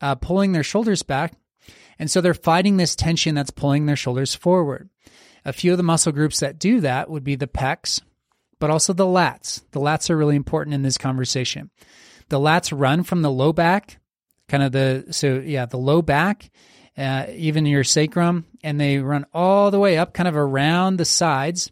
uh, 0.00 0.14
pulling 0.16 0.52
their 0.52 0.62
shoulders 0.62 1.02
back. 1.02 1.34
And 1.98 2.10
so 2.10 2.20
they're 2.20 2.34
fighting 2.34 2.76
this 2.76 2.96
tension 2.96 3.34
that's 3.34 3.50
pulling 3.50 3.86
their 3.86 3.96
shoulders 3.96 4.34
forward. 4.34 4.88
A 5.44 5.52
few 5.52 5.72
of 5.72 5.76
the 5.76 5.82
muscle 5.82 6.12
groups 6.12 6.40
that 6.40 6.58
do 6.58 6.80
that 6.80 7.10
would 7.10 7.24
be 7.24 7.36
the 7.36 7.46
pecs, 7.46 8.00
but 8.58 8.70
also 8.70 8.92
the 8.92 9.04
lats. 9.04 9.62
The 9.72 9.80
lats 9.80 10.08
are 10.08 10.16
really 10.16 10.36
important 10.36 10.74
in 10.74 10.82
this 10.82 10.98
conversation. 10.98 11.70
The 12.30 12.38
lats 12.38 12.76
run 12.76 13.02
from 13.02 13.22
the 13.22 13.30
low 13.30 13.52
back, 13.52 13.98
kind 14.48 14.62
of 14.62 14.72
the, 14.72 15.06
so 15.10 15.42
yeah, 15.44 15.66
the 15.66 15.76
low 15.76 16.00
back, 16.00 16.50
uh, 16.96 17.26
even 17.34 17.66
your 17.66 17.84
sacrum, 17.84 18.46
and 18.62 18.80
they 18.80 18.98
run 18.98 19.26
all 19.34 19.70
the 19.70 19.78
way 19.78 19.98
up 19.98 20.14
kind 20.14 20.28
of 20.28 20.36
around 20.36 20.96
the 20.96 21.04
sides 21.04 21.70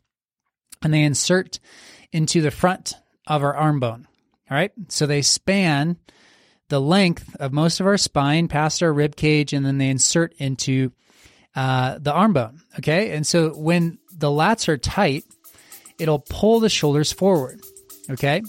and 0.83 0.93
they 0.93 1.03
insert 1.03 1.59
into 2.13 2.41
the 2.41 2.51
front 2.51 2.95
of 3.27 3.43
our 3.43 3.55
arm 3.55 3.81
bone. 3.81 4.07
All 4.51 4.57
right. 4.57 4.73
So 4.89 5.07
they 5.07 5.23
span 5.23 5.97
the 6.69 6.81
length 6.81 7.37
of 7.37 7.53
most 7.53 7.81
of 7.81 7.87
our 7.87 7.97
spine 7.97 8.49
past 8.49 8.83
our 8.83 8.93
rib 8.93 9.17
cage, 9.17 9.53
and 9.53 9.65
then 9.65 9.79
they 9.79 9.89
insert 9.89 10.35
into 10.39 10.93
uh, 11.55 11.99
the 11.99 12.13
arm 12.13 12.33
bone. 12.33 12.63
Okay. 12.79 13.13
And 13.13 13.27
so 13.27 13.51
when 13.51 13.99
the 14.13 14.29
lats 14.29 14.69
are 14.69 14.79
tight, 14.79 15.25
it'll 15.99 16.19
pull 16.19 16.61
the 16.61 16.69
shoulders 16.69 17.13
forward. 17.13 17.61
Okay. 18.11 18.43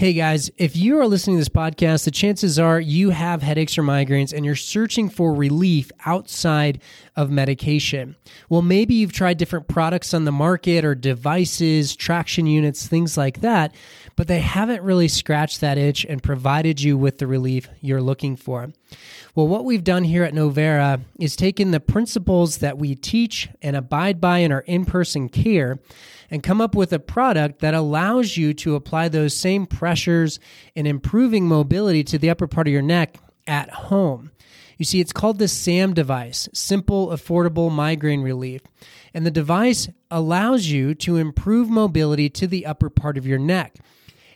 Hey 0.00 0.14
guys, 0.14 0.50
if 0.56 0.76
you 0.76 0.98
are 0.98 1.06
listening 1.06 1.36
to 1.36 1.40
this 1.42 1.50
podcast, 1.50 2.06
the 2.06 2.10
chances 2.10 2.58
are 2.58 2.80
you 2.80 3.10
have 3.10 3.42
headaches 3.42 3.76
or 3.76 3.82
migraines 3.82 4.32
and 4.32 4.46
you're 4.46 4.56
searching 4.56 5.10
for 5.10 5.34
relief 5.34 5.92
outside 6.06 6.80
of 7.16 7.30
medication. 7.30 8.16
Well, 8.48 8.62
maybe 8.62 8.94
you've 8.94 9.12
tried 9.12 9.36
different 9.36 9.68
products 9.68 10.14
on 10.14 10.24
the 10.24 10.32
market 10.32 10.86
or 10.86 10.94
devices, 10.94 11.94
traction 11.94 12.46
units, 12.46 12.86
things 12.86 13.18
like 13.18 13.42
that, 13.42 13.74
but 14.16 14.26
they 14.26 14.40
haven't 14.40 14.82
really 14.82 15.06
scratched 15.06 15.60
that 15.60 15.76
itch 15.76 16.06
and 16.06 16.22
provided 16.22 16.80
you 16.80 16.96
with 16.96 17.18
the 17.18 17.26
relief 17.26 17.68
you're 17.82 18.00
looking 18.00 18.36
for. 18.36 18.70
Well, 19.34 19.48
what 19.48 19.66
we've 19.66 19.84
done 19.84 20.04
here 20.04 20.24
at 20.24 20.32
Novera 20.32 21.02
is 21.18 21.36
taken 21.36 21.72
the 21.72 21.78
principles 21.78 22.56
that 22.58 22.78
we 22.78 22.94
teach 22.94 23.50
and 23.60 23.76
abide 23.76 24.18
by 24.18 24.38
in 24.38 24.50
our 24.50 24.62
in 24.62 24.86
person 24.86 25.28
care 25.28 25.78
and 26.30 26.42
come 26.42 26.60
up 26.60 26.74
with 26.74 26.92
a 26.92 26.98
product 26.98 27.60
that 27.60 27.74
allows 27.74 28.36
you 28.36 28.54
to 28.54 28.76
apply 28.76 29.08
those 29.08 29.36
same 29.36 29.66
pressures 29.66 30.38
and 30.76 30.86
improving 30.86 31.48
mobility 31.48 32.04
to 32.04 32.18
the 32.18 32.30
upper 32.30 32.46
part 32.46 32.66
of 32.66 32.72
your 32.72 32.82
neck 32.82 33.18
at 33.46 33.70
home. 33.70 34.30
You 34.78 34.84
see, 34.84 35.00
it's 35.00 35.12
called 35.12 35.38
the 35.38 35.48
SAM 35.48 35.92
device, 35.92 36.48
Simple 36.54 37.08
Affordable 37.08 37.70
Migraine 37.70 38.22
Relief. 38.22 38.62
And 39.12 39.26
the 39.26 39.30
device 39.30 39.88
allows 40.10 40.68
you 40.68 40.94
to 40.94 41.16
improve 41.16 41.68
mobility 41.68 42.30
to 42.30 42.46
the 42.46 42.64
upper 42.64 42.88
part 42.88 43.18
of 43.18 43.26
your 43.26 43.38
neck. 43.38 43.76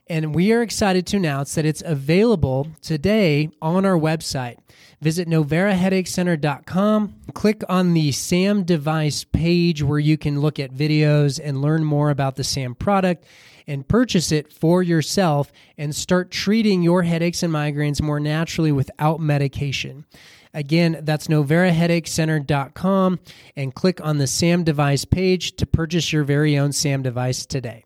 And 0.07 0.35
we 0.35 0.53
are 0.53 0.61
excited 0.61 1.07
to 1.07 1.17
announce 1.17 1.55
that 1.55 1.65
it's 1.65 1.83
available 1.83 2.69
today 2.83 3.51
on 3.63 3.87
our 3.87 3.99
website. 3.99 4.59
Visit 5.05 5.29
noveraheadachecenter.com, 5.29 7.15
click 7.35 7.63
on 7.69 7.93
the 7.93 8.11
SAM 8.11 8.65
device 8.65 9.23
page 9.23 9.83
where 9.83 9.99
you 9.99 10.17
can 10.17 10.41
look 10.41 10.59
at 10.59 10.73
videos 10.73 11.39
and 11.45 11.61
learn 11.61 11.85
more 11.85 12.09
about 12.09 12.37
the 12.37 12.43
SAM 12.43 12.75
product 12.75 13.27
and 13.67 13.87
purchase 13.87 14.33
it 14.33 14.51
for 14.51 14.83
yourself 14.83 15.53
and 15.77 15.95
start 15.95 16.31
treating 16.31 16.83
your 16.83 17.03
headaches 17.03 17.43
and 17.43 17.53
migraines 17.53 18.01
more 18.01 18.19
naturally 18.19 18.73
without 18.73 19.21
medication. 19.21 20.07
Again, 20.55 21.01
that's 21.03 21.29
noveraheadachecenter.com 21.29 23.21
and 23.57 23.75
click 23.75 24.01
on 24.03 24.17
the 24.17 24.27
SAM 24.27 24.65
device 24.65 25.05
page 25.05 25.55
to 25.57 25.67
purchase 25.67 26.15
your 26.15 26.25
very 26.25 26.57
own 26.57 26.73
SAM 26.73 27.03
device 27.03 27.45
today. 27.45 27.85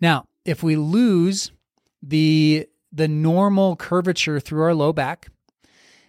Now, 0.00 0.26
if 0.44 0.62
we 0.62 0.76
lose 0.76 1.50
the 2.00 2.68
the 2.92 3.08
normal 3.08 3.76
curvature 3.76 4.38
through 4.38 4.62
our 4.62 4.74
low 4.74 4.92
back, 4.92 5.28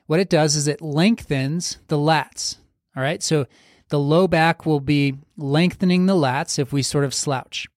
what 0.07 0.19
it 0.19 0.29
does 0.29 0.55
is 0.55 0.67
it 0.67 0.81
lengthens 0.81 1.77
the 1.87 1.97
lats. 1.97 2.57
All 2.95 3.03
right? 3.03 3.23
So 3.23 3.47
the 3.89 3.99
low 3.99 4.27
back 4.27 4.65
will 4.65 4.79
be 4.79 5.15
lengthening 5.37 6.05
the 6.05 6.15
lats 6.15 6.59
if 6.59 6.73
we 6.73 6.81
sort 6.81 7.05
of 7.05 7.13
slouch. 7.13 7.67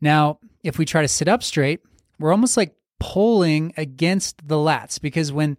Now, 0.00 0.38
if 0.62 0.78
we 0.78 0.84
try 0.84 1.02
to 1.02 1.08
sit 1.08 1.28
up 1.28 1.42
straight, 1.42 1.80
we're 2.18 2.32
almost 2.32 2.56
like 2.56 2.74
pulling 3.00 3.72
against 3.76 4.46
the 4.48 4.56
lats 4.56 5.00
because 5.00 5.32
when 5.32 5.58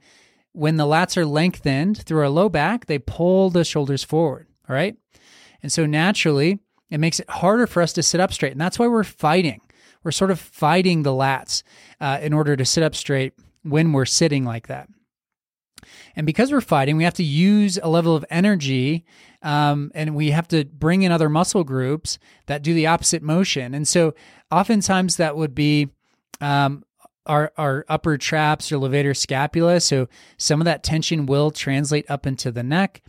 when 0.54 0.78
the 0.78 0.86
lats 0.86 1.18
are 1.18 1.26
lengthened 1.26 1.98
through 2.06 2.22
our 2.22 2.30
low 2.30 2.48
back, 2.48 2.86
they 2.86 2.98
pull 2.98 3.50
the 3.50 3.66
shoulders 3.66 4.06
forward, 4.06 4.48
all 4.70 4.76
right? 4.76 4.96
And 5.62 5.70
so 5.70 5.86
naturally, 5.86 6.60
it 6.90 7.00
makes 7.00 7.20
it 7.20 7.30
harder 7.30 7.68
for 7.68 7.82
us 7.82 7.92
to 7.94 8.04
sit 8.04 8.22
up 8.22 8.32
straight. 8.32 8.54
And 8.54 8.62
that's 8.62 8.80
why 8.80 8.88
we're 8.88 9.04
fighting. 9.04 9.60
We're 10.06 10.12
sort 10.12 10.32
of 10.32 10.40
fighting 10.40 11.04
the 11.04 11.10
lats 11.10 11.64
uh, 12.00 12.20
in 12.22 12.32
order 12.32 12.56
to 12.56 12.64
sit 12.64 12.84
up 12.84 12.96
straight 12.96 13.34
when 13.64 13.92
we're 13.92 14.06
sitting 14.06 14.46
like 14.46 14.68
that. 14.68 14.88
And 16.16 16.26
because 16.26 16.52
we're 16.52 16.62
fighting, 16.62 16.96
we 16.96 17.04
have 17.04 17.16
to 17.16 17.24
use 17.24 17.78
a 17.82 17.90
level 17.90 18.16
of 18.16 18.24
energy 18.30 19.04
um, 19.42 19.92
and 19.94 20.16
we 20.16 20.32
have 20.32 20.48
to 20.50 20.64
bring 20.66 21.02
in 21.02 21.12
other 21.12 21.30
muscle 21.30 21.64
groups 21.64 22.18
that 22.46 22.62
do 22.62 22.74
the 22.74 22.88
opposite 22.88 23.22
motion. 23.22 23.74
And 23.74 23.88
so 23.88 24.14
oftentimes 24.52 25.18
that 25.18 25.36
would 25.36 25.54
be 25.54 25.90
um, 26.40 26.84
our, 27.26 27.52
our 27.58 27.86
upper 27.90 28.18
traps 28.18 28.72
or 28.72 28.78
levator 28.78 29.18
scapula. 29.18 29.80
So 29.80 30.08
some 30.38 30.62
of 30.62 30.66
that 30.66 30.84
tension 30.84 31.26
will 31.26 31.52
translate 31.52 32.10
up 32.10 32.28
into 32.28 32.52
the 32.52 32.64
neck. 32.64 33.02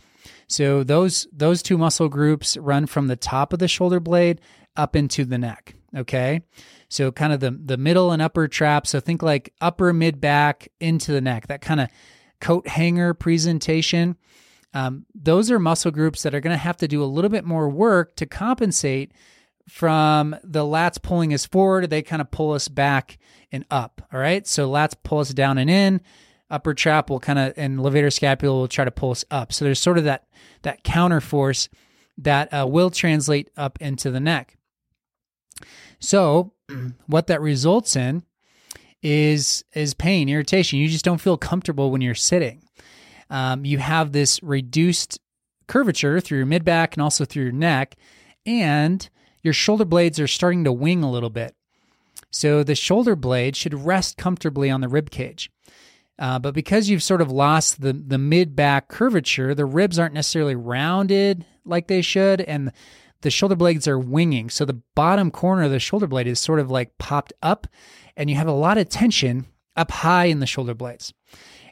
So 0.47 0.83
those 0.83 1.27
those 1.31 1.61
two 1.61 1.77
muscle 1.77 2.09
groups 2.09 2.57
run 2.57 2.85
from 2.85 3.07
the 3.07 3.15
top 3.15 3.53
of 3.53 3.59
the 3.59 3.67
shoulder 3.67 3.99
blade 3.99 4.41
up 4.75 4.95
into 4.95 5.25
the 5.25 5.37
neck. 5.37 5.76
Okay. 5.95 6.41
So 6.89 7.11
kind 7.11 7.33
of 7.33 7.39
the 7.39 7.51
the 7.51 7.77
middle 7.77 8.11
and 8.11 8.21
upper 8.21 8.47
trap. 8.47 8.87
So 8.87 8.99
think 8.99 9.21
like 9.21 9.53
upper 9.61 9.93
mid 9.93 10.19
back 10.19 10.69
into 10.79 11.11
the 11.11 11.21
neck. 11.21 11.47
That 11.47 11.61
kind 11.61 11.79
of 11.79 11.89
coat 12.41 12.67
hanger 12.67 13.13
presentation. 13.13 14.17
Um, 14.73 15.05
those 15.15 15.49
are 15.49 15.59
muscle 15.59 15.91
groups 15.91 16.23
that 16.23 16.35
are 16.35 16.39
going 16.39 16.53
to 16.53 16.57
have 16.57 16.77
to 16.77 16.87
do 16.87 17.03
a 17.03 17.05
little 17.05 17.29
bit 17.29 17.45
more 17.45 17.69
work 17.69 18.15
to 18.17 18.25
compensate 18.25 19.11
from 19.67 20.35
the 20.43 20.63
lats 20.63 21.01
pulling 21.01 21.33
us 21.33 21.45
forward. 21.45 21.89
They 21.89 22.01
kind 22.01 22.21
of 22.21 22.31
pull 22.31 22.53
us 22.53 22.67
back 22.67 23.17
and 23.51 23.65
up. 23.71 24.01
All 24.13 24.19
right. 24.19 24.45
So 24.45 24.69
lats 24.69 24.95
pull 25.03 25.19
us 25.19 25.29
down 25.29 25.57
and 25.57 25.69
in. 25.69 26.01
Upper 26.49 26.73
trap 26.73 27.09
will 27.09 27.19
kind 27.19 27.39
of 27.39 27.53
and 27.57 27.79
levator 27.79 28.11
scapula 28.11 28.55
will 28.55 28.67
try 28.67 28.85
to 28.85 28.91
pull 28.91 29.11
us 29.11 29.25
up. 29.31 29.51
So 29.51 29.65
there's 29.65 29.79
sort 29.79 29.97
of 29.97 30.05
that 30.05 30.27
that 30.61 30.83
counter 30.83 31.21
force 31.21 31.69
that 32.17 32.53
uh, 32.53 32.65
will 32.67 32.89
translate 32.89 33.49
up 33.57 33.77
into 33.81 34.11
the 34.11 34.19
neck. 34.19 34.56
So 35.99 36.53
what 37.07 37.27
that 37.27 37.41
results 37.41 37.95
in 37.95 38.23
is 39.03 39.63
is 39.73 39.93
pain, 39.93 40.29
irritation. 40.29 40.79
You 40.79 40.87
just 40.87 41.05
don't 41.05 41.21
feel 41.21 41.37
comfortable 41.37 41.91
when 41.91 42.01
you're 42.01 42.15
sitting. 42.15 42.63
Um, 43.29 43.65
you 43.65 43.77
have 43.77 44.11
this 44.11 44.41
reduced 44.41 45.19
curvature 45.67 46.19
through 46.19 46.39
your 46.39 46.47
mid 46.47 46.63
back 46.63 46.95
and 46.95 47.03
also 47.03 47.25
through 47.25 47.43
your 47.43 47.51
neck, 47.51 47.95
and 48.45 49.07
your 49.43 49.53
shoulder 49.53 49.85
blades 49.85 50.19
are 50.19 50.27
starting 50.27 50.63
to 50.63 50.73
wing 50.73 51.03
a 51.03 51.11
little 51.11 51.29
bit. 51.29 51.55
So 52.31 52.63
the 52.63 52.75
shoulder 52.75 53.15
blade 53.15 53.55
should 53.55 53.73
rest 53.73 54.17
comfortably 54.17 54.69
on 54.69 54.81
the 54.81 54.87
rib 54.87 55.09
cage. 55.09 55.49
Uh, 56.19 56.39
but 56.39 56.53
because 56.53 56.89
you've 56.89 57.03
sort 57.03 57.21
of 57.21 57.31
lost 57.31 57.81
the 57.81 57.93
the 57.93 58.17
mid 58.17 58.55
back 58.55 58.87
curvature, 58.87 59.53
the 59.53 59.65
ribs 59.65 59.99
aren't 59.99 60.15
necessarily 60.15 60.55
rounded 60.55 61.45
like 61.65 61.87
they 61.87 62.01
should, 62.01 62.41
and 62.41 62.71
the 63.21 63.31
shoulder 63.31 63.55
blades 63.55 63.87
are 63.87 63.99
winging. 63.99 64.49
So 64.49 64.65
the 64.65 64.81
bottom 64.95 65.31
corner 65.31 65.63
of 65.63 65.71
the 65.71 65.79
shoulder 65.79 66.07
blade 66.07 66.27
is 66.27 66.39
sort 66.39 66.59
of 66.59 66.69
like 66.69 66.97
popped 66.97 67.33
up, 67.41 67.67
and 68.15 68.29
you 68.29 68.35
have 68.35 68.47
a 68.47 68.51
lot 68.51 68.77
of 68.77 68.89
tension 68.89 69.47
up 69.75 69.91
high 69.91 70.25
in 70.25 70.39
the 70.39 70.47
shoulder 70.47 70.73
blades. 70.73 71.13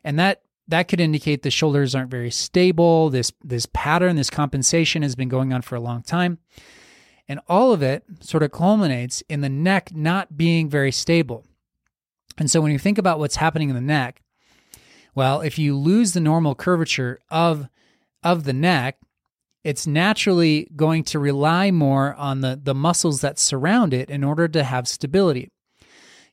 And 0.04 0.20
that 0.20 0.42
that 0.68 0.88
could 0.88 1.00
indicate 1.00 1.44
the 1.44 1.52
shoulders 1.52 1.94
aren't 1.94 2.12
very 2.12 2.32
stable. 2.32 3.10
This 3.10 3.32
this 3.44 3.68
pattern, 3.68 4.16
this 4.16 4.30
compensation 4.30 5.02
has 5.02 5.16
been 5.16 5.30
going 5.30 5.54
on 5.54 5.62
for 5.62 5.76
a 5.76 5.82
long 5.82 6.02
time. 6.02 6.40
And 7.28 7.40
all 7.48 7.72
of 7.72 7.82
it 7.82 8.04
sort 8.20 8.44
of 8.44 8.52
culminates 8.52 9.24
in 9.30 9.42
the 9.42 9.50
neck 9.50 9.96
not 9.96 10.38
being 10.38 10.70
very 10.70 10.92
stable. 10.92 11.44
And 12.38 12.52
so 12.52 12.62
when 12.62 12.72
you 12.72 12.78
think 12.78 12.98
about 12.98 13.18
what's 13.18 13.38
happening 13.38 13.70
in 13.70 13.76
the 13.76 13.82
neck, 13.82 14.22
well, 15.16 15.42
if 15.42 15.58
you 15.58 15.76
lose 15.76 16.14
the 16.14 16.20
normal 16.20 16.54
curvature 16.56 17.20
of 17.30 17.68
of 18.24 18.44
the 18.44 18.54
neck, 18.54 18.98
it's 19.66 19.88
naturally 19.88 20.70
going 20.76 21.04
to 21.04 21.18
rely 21.18 21.72
more 21.72 22.14
on 22.14 22.42
the, 22.42 22.60
the 22.62 22.76
muscles 22.76 23.22
that 23.22 23.40
surround 23.40 23.96
it 23.96 24.12
in 24.12 24.24
order 24.24 24.48
to 24.48 24.64
have 24.64 24.88
stability. 24.88 25.50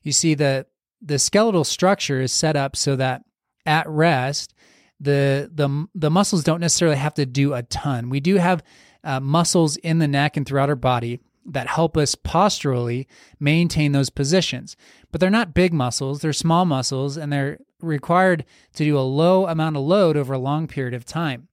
You 0.03 0.11
see, 0.11 0.35
the, 0.35 0.67
the 1.01 1.17
skeletal 1.17 1.63
structure 1.63 2.21
is 2.21 2.31
set 2.31 2.55
up 2.55 2.75
so 2.75 2.95
that 2.95 3.23
at 3.65 3.89
rest, 3.89 4.53
the, 4.99 5.49
the, 5.51 5.87
the 5.95 6.11
muscles 6.11 6.43
don't 6.43 6.59
necessarily 6.59 6.97
have 6.97 7.15
to 7.15 7.25
do 7.25 7.55
a 7.55 7.63
ton. 7.63 8.11
We 8.11 8.19
do 8.19 8.35
have 8.35 8.63
uh, 9.03 9.19
muscles 9.19 9.77
in 9.77 9.97
the 9.97 10.07
neck 10.07 10.37
and 10.37 10.45
throughout 10.45 10.69
our 10.69 10.75
body 10.75 11.19
that 11.43 11.65
help 11.65 11.97
us 11.97 12.13
posturally 12.13 13.07
maintain 13.39 13.93
those 13.93 14.11
positions. 14.11 14.77
But 15.11 15.19
they're 15.19 15.31
not 15.31 15.55
big 15.55 15.73
muscles, 15.73 16.21
they're 16.21 16.33
small 16.33 16.65
muscles, 16.65 17.17
and 17.17 17.33
they're 17.33 17.57
required 17.81 18.45
to 18.75 18.85
do 18.85 18.95
a 18.95 19.01
low 19.01 19.47
amount 19.47 19.75
of 19.75 19.81
load 19.81 20.17
over 20.17 20.33
a 20.33 20.39
long 20.39 20.67
period 20.67 20.93
of 20.93 21.03
time. 21.03 21.47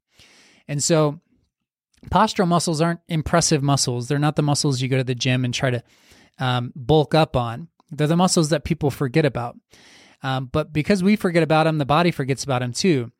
And 0.68 0.84
so 0.84 1.20
postural 2.10 2.48
muscles 2.48 2.80
aren't 2.80 3.00
impressive 3.08 3.62
muscles. 3.62 4.08
They're 4.08 4.18
not 4.18 4.36
the 4.36 4.42
muscles 4.42 4.80
you 4.80 4.88
go 4.88 4.96
to 4.96 5.04
the 5.04 5.14
gym 5.14 5.44
and 5.44 5.52
try 5.52 5.70
to 5.70 5.82
um, 6.38 6.72
bulk 6.74 7.14
up 7.14 7.36
on. 7.36 7.68
They're 7.90 8.06
the 8.06 8.16
muscles 8.16 8.50
that 8.50 8.64
people 8.64 8.90
forget 8.90 9.24
about. 9.24 9.56
Um, 10.22 10.46
but 10.46 10.72
because 10.72 11.02
we 11.02 11.16
forget 11.16 11.42
about 11.42 11.64
them, 11.64 11.78
the 11.78 11.86
body 11.86 12.10
forgets 12.10 12.44
about 12.44 12.60
them 12.60 12.72
too. 12.72 13.10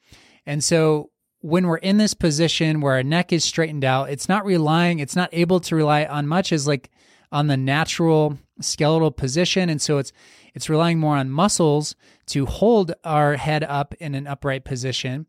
And 0.47 0.63
so 0.63 1.11
when 1.41 1.67
we're 1.67 1.79
in 1.79 1.97
this 1.97 2.15
position 2.15 2.81
where 2.81 2.95
our 2.95 3.03
neck 3.03 3.33
is 3.33 3.45
straightened 3.45 3.85
out, 3.85 4.11
it's 4.11 4.29
not 4.29 4.45
relying, 4.45 4.99
it's 4.99 5.17
not 5.17 5.31
able 5.33 5.61
to 5.61 5.77
rely 5.77 6.05
on 6.05 6.27
much 6.27 6.53
as 6.53 6.67
like 6.67 6.91
on 7.33 7.47
the 7.47 7.57
natural 7.57 8.39
skeletal 8.61 9.11
position. 9.11 9.69
And 9.71 9.81
so 9.81 9.99
it's 9.99 10.13
it's 10.55 10.69
relying 10.69 10.99
more 10.99 11.17
on 11.17 11.31
muscles 11.31 11.95
to 12.27 12.45
hold 12.45 12.93
our 13.05 13.37
head 13.37 13.63
up 13.63 13.95
in 14.01 14.15
an 14.15 14.27
upright 14.27 14.65
position. 14.65 15.27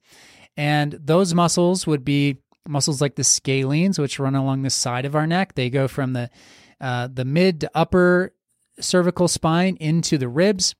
And 0.57 0.93
those 0.93 1.33
muscles 1.33 1.85
would 1.85 2.03
be 2.03 2.37
muscles 2.67 3.01
like 3.01 3.15
the 3.15 3.23
scalenes, 3.23 3.99
which 3.99 4.19
run 4.19 4.35
along 4.35 4.61
the 4.61 4.69
side 4.69 5.05
of 5.05 5.15
our 5.15 5.27
neck. 5.27 5.55
They 5.55 5.69
go 5.69 5.87
from 5.87 6.13
the 6.13 6.29
uh, 6.79 7.07
the 7.11 7.25
mid 7.25 7.61
to 7.61 7.71
upper 7.75 8.33
cervical 8.79 9.27
spine 9.27 9.77
into 9.79 10.17
the 10.17 10.27
ribs, 10.27 10.75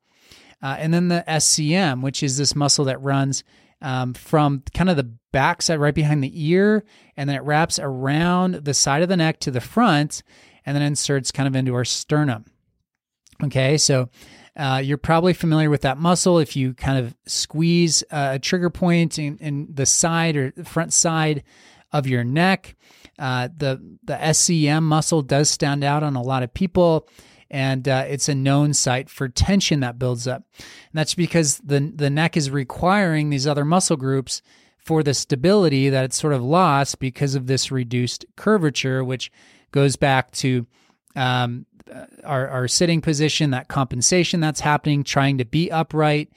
uh, 0.62 0.76
and 0.80 0.94
then 0.94 1.08
the 1.10 1.24
SCM, 1.28 2.02
which 2.02 2.24
is 2.24 2.38
this 2.38 2.56
muscle 2.56 2.86
that 2.86 3.02
runs 3.02 3.44
um, 3.82 4.14
from 4.14 4.64
kind 4.74 4.90
of 4.90 4.98
the 4.98 5.12
backside 5.32 5.80
right 5.80 5.94
behind 5.94 6.24
the 6.24 6.50
ear, 6.50 6.84
and 7.18 7.30
then 7.30 7.36
it 7.36 7.44
wraps 7.44 7.80
around 7.80 8.56
the 8.56 8.74
side 8.74 9.02
of 9.02 9.10
the 9.10 9.18
neck 9.18 9.40
to 9.42 9.52
the 9.52 9.62
front, 9.62 10.24
and 10.66 10.76
then 10.76 10.84
inserts 10.84 11.32
kind 11.32 11.48
of 11.48 11.56
into 11.56 11.74
our 11.74 11.86
sternum. 11.86 12.46
Okay, 13.44 13.78
so 13.78 14.10
uh, 14.56 14.82
you're 14.84 14.98
probably 14.98 15.34
familiar 15.34 15.70
with 15.70 15.82
that 15.82 15.98
muscle. 15.98 16.40
If 16.40 16.56
you 16.56 16.74
kind 16.74 16.98
of 16.98 17.16
squeeze 17.26 18.04
a 18.12 18.40
trigger 18.40 18.70
point 18.70 19.18
in, 19.18 19.38
in 19.38 19.68
the 19.74 19.86
side 19.86 20.36
or 20.36 20.52
front 20.64 20.94
side 20.94 21.44
of 21.92 22.08
your 22.08 22.24
neck. 22.24 22.76
Uh, 23.20 23.50
the 23.56 23.98
the 24.04 24.14
SCM 24.14 24.84
muscle 24.84 25.22
does 25.22 25.50
stand 25.50 25.84
out 25.84 26.04
on 26.04 26.16
a 26.16 26.22
lot 26.22 26.44
of 26.44 26.54
people, 26.54 27.08
and 27.50 27.88
uh, 27.88 28.06
it's 28.08 28.30
a 28.30 28.36
known 28.36 28.74
site 28.74 29.10
for 29.10 29.30
tension 29.30 29.82
that 29.82 30.00
builds 30.00 30.28
up. 30.28 30.44
And 30.58 30.94
that's 30.94 31.14
because 31.14 31.58
the 31.60 31.92
the 31.94 32.10
neck 32.10 32.36
is 32.38 32.50
requiring 32.50 33.30
these 33.30 33.46
other 33.46 33.66
muscle 33.66 33.98
groups 33.98 34.42
for 34.78 35.04
the 35.04 35.14
stability 35.14 35.90
that 35.90 36.06
it's 36.06 36.20
sort 36.20 36.34
of 36.34 36.42
lost 36.42 37.00
because 37.00 37.36
of 37.36 37.46
this 37.46 37.72
reduced 37.72 38.26
curvature, 38.36 39.04
which 39.04 39.32
goes 39.72 39.96
back 39.96 40.32
to 40.32 40.66
um, 41.16 41.66
our, 42.24 42.48
our 42.48 42.68
sitting 42.68 43.02
position, 43.02 43.52
that 43.52 43.68
compensation 43.68 44.40
that's 44.40 44.60
happening, 44.62 45.04
trying 45.04 45.38
to 45.38 45.46
be 45.46 45.70
upright. 45.72 46.32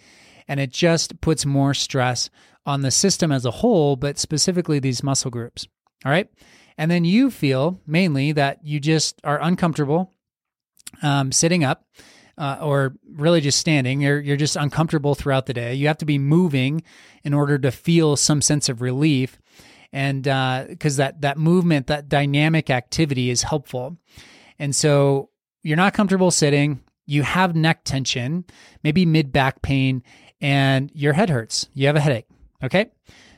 And 0.49 0.61
it 0.61 0.71
just 0.71 1.21
puts 1.21 1.47
more 1.47 1.75
stress 1.75 2.31
on 2.67 2.83
the 2.83 2.91
system 2.91 3.33
as 3.33 3.45
a 3.45 3.51
whole, 3.51 3.97
but 3.97 4.19
specifically 4.19 4.79
these 4.79 5.03
muscle 5.03 5.31
groups. 5.31 5.67
All 6.05 6.13
right. 6.13 6.29
And 6.77 6.91
then 6.91 7.05
you 7.05 7.31
feel 7.31 7.81
mainly 7.87 8.33
that 8.33 8.65
you 8.65 8.81
just 8.81 9.21
are 9.25 9.41
uncomfortable 9.41 10.13
um, 11.03 11.33
sitting 11.33 11.65
up 11.65 11.87
uh, 12.37 12.59
or 12.61 12.97
really 13.09 13.41
just 13.41 13.59
standing. 13.59 14.01
You're, 14.01 14.21
you're 14.21 14.37
just 14.37 14.57
uncomfortable 14.57 15.15
throughout 15.15 15.47
the 15.47 15.55
day. 15.55 15.75
You 15.75 15.87
have 15.87 15.99
to 15.99 16.05
be 16.05 16.19
moving 16.19 16.83
in 17.23 17.33
order 17.33 17.59
to 17.59 17.71
feel 17.71 18.17
some 18.17 18.43
sense 18.43 18.69
of 18.69 18.83
relief. 18.83 19.39
And 19.93 20.25
because 20.25 20.99
uh, 20.99 21.05
that, 21.05 21.21
that 21.21 21.39
movement, 21.39 21.87
that 21.87 22.09
dynamic 22.09 22.71
activity 22.71 23.31
is 23.31 23.43
helpful. 23.43 23.97
And 24.59 24.75
so 24.75 25.31
you're 25.63 25.77
not 25.77 25.95
comfortable 25.95 26.31
sitting, 26.31 26.81
you 27.07 27.23
have 27.23 27.55
neck 27.55 27.85
tension, 27.85 28.45
maybe 28.83 29.05
mid 29.07 29.33
back 29.33 29.63
pain, 29.63 30.03
and 30.41 30.91
your 30.95 31.13
head 31.13 31.31
hurts. 31.31 31.69
You 31.75 31.87
have 31.87 31.97
a 31.97 32.01
headache. 32.01 32.27
Okay. 32.63 32.91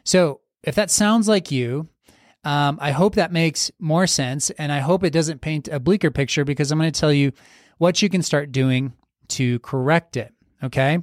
So 0.05 0.41
if 0.63 0.75
that 0.77 0.91
sounds 0.91 1.29
like 1.29 1.51
you, 1.51 1.89
um, 2.45 2.79
I 2.81 2.93
hope 2.93 3.17
that 3.17 3.33
makes 3.33 3.71
more 3.79 4.07
sense. 4.07 4.51
And 4.51 4.71
I 4.71 4.79
hope 4.79 5.03
it 5.03 5.13
doesn't 5.13 5.41
paint 5.41 5.69
a 5.69 5.81
bleaker 5.81 6.11
picture 6.11 6.45
because 6.45 6.71
I'm 6.71 6.79
going 6.79 6.93
to 6.93 7.01
tell 7.01 7.13
you 7.13 7.33
what 7.79 8.03
you 8.03 8.09
can 8.09 8.23
start 8.23 8.53
doing 8.53 8.93
to 9.29 9.59
correct 9.61 10.17
it. 10.17 10.33
Okay. 10.63 10.99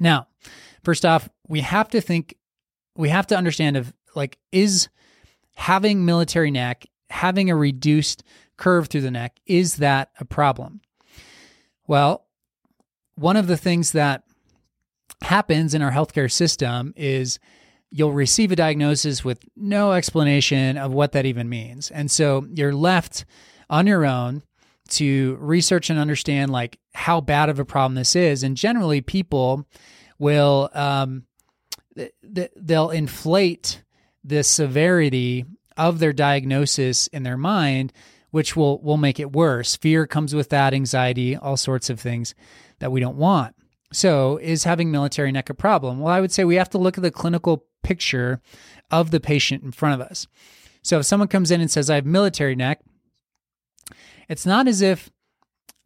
Now, 0.00 0.26
first 0.82 1.04
off, 1.04 1.28
we 1.48 1.60
have 1.60 1.88
to 1.90 2.00
think, 2.00 2.36
we 2.96 3.10
have 3.10 3.28
to 3.28 3.36
understand 3.36 3.76
of 3.76 3.92
like, 4.16 4.38
is 4.50 4.88
having 5.54 6.04
military 6.04 6.50
neck, 6.50 6.86
having 7.10 7.50
a 7.50 7.56
reduced 7.56 8.24
curve 8.60 8.88
through 8.88 9.00
the 9.00 9.10
neck, 9.10 9.40
is 9.46 9.76
that 9.76 10.10
a 10.20 10.24
problem? 10.24 10.80
Well, 11.88 12.26
one 13.16 13.36
of 13.36 13.48
the 13.48 13.56
things 13.56 13.92
that 13.92 14.22
happens 15.22 15.74
in 15.74 15.82
our 15.82 15.90
healthcare 15.90 16.30
system 16.30 16.94
is 16.96 17.40
you'll 17.90 18.12
receive 18.12 18.52
a 18.52 18.56
diagnosis 18.56 19.24
with 19.24 19.44
no 19.56 19.92
explanation 19.92 20.76
of 20.76 20.92
what 20.92 21.12
that 21.12 21.26
even 21.26 21.48
means. 21.48 21.90
And 21.90 22.10
so 22.10 22.46
you're 22.54 22.74
left 22.74 23.24
on 23.68 23.86
your 23.86 24.06
own 24.06 24.42
to 24.90 25.36
research 25.40 25.90
and 25.90 25.98
understand 25.98 26.52
like 26.52 26.78
how 26.94 27.20
bad 27.20 27.48
of 27.48 27.58
a 27.58 27.64
problem 27.64 27.94
this 27.94 28.14
is. 28.14 28.42
And 28.42 28.56
generally, 28.56 29.00
people 29.00 29.66
will 30.18 30.70
um, 30.74 31.24
they'll 32.22 32.90
inflate 32.90 33.82
the 34.22 34.44
severity 34.44 35.44
of 35.76 35.98
their 35.98 36.12
diagnosis 36.12 37.06
in 37.08 37.22
their 37.22 37.38
mind, 37.38 37.92
which 38.30 38.56
will 38.56 38.80
will 38.80 38.96
make 38.96 39.20
it 39.20 39.32
worse. 39.32 39.76
Fear 39.76 40.06
comes 40.06 40.34
with 40.34 40.48
that, 40.50 40.74
anxiety, 40.74 41.36
all 41.36 41.56
sorts 41.56 41.90
of 41.90 42.00
things 42.00 42.34
that 42.78 42.92
we 42.92 43.00
don't 43.00 43.16
want. 43.16 43.54
So, 43.92 44.36
is 44.38 44.64
having 44.64 44.90
military 44.90 45.32
neck 45.32 45.50
a 45.50 45.54
problem? 45.54 46.00
Well, 46.00 46.12
I 46.12 46.20
would 46.20 46.32
say 46.32 46.44
we 46.44 46.56
have 46.56 46.70
to 46.70 46.78
look 46.78 46.96
at 46.96 47.02
the 47.02 47.10
clinical 47.10 47.66
picture 47.82 48.40
of 48.90 49.10
the 49.10 49.20
patient 49.20 49.64
in 49.64 49.72
front 49.72 50.00
of 50.00 50.08
us. 50.08 50.26
So, 50.82 51.00
if 51.00 51.06
someone 51.06 51.28
comes 51.28 51.50
in 51.50 51.60
and 51.60 51.70
says, 51.70 51.90
I 51.90 51.96
have 51.96 52.06
military 52.06 52.54
neck, 52.54 52.80
it's 54.28 54.46
not 54.46 54.68
as 54.68 54.80
if 54.80 55.10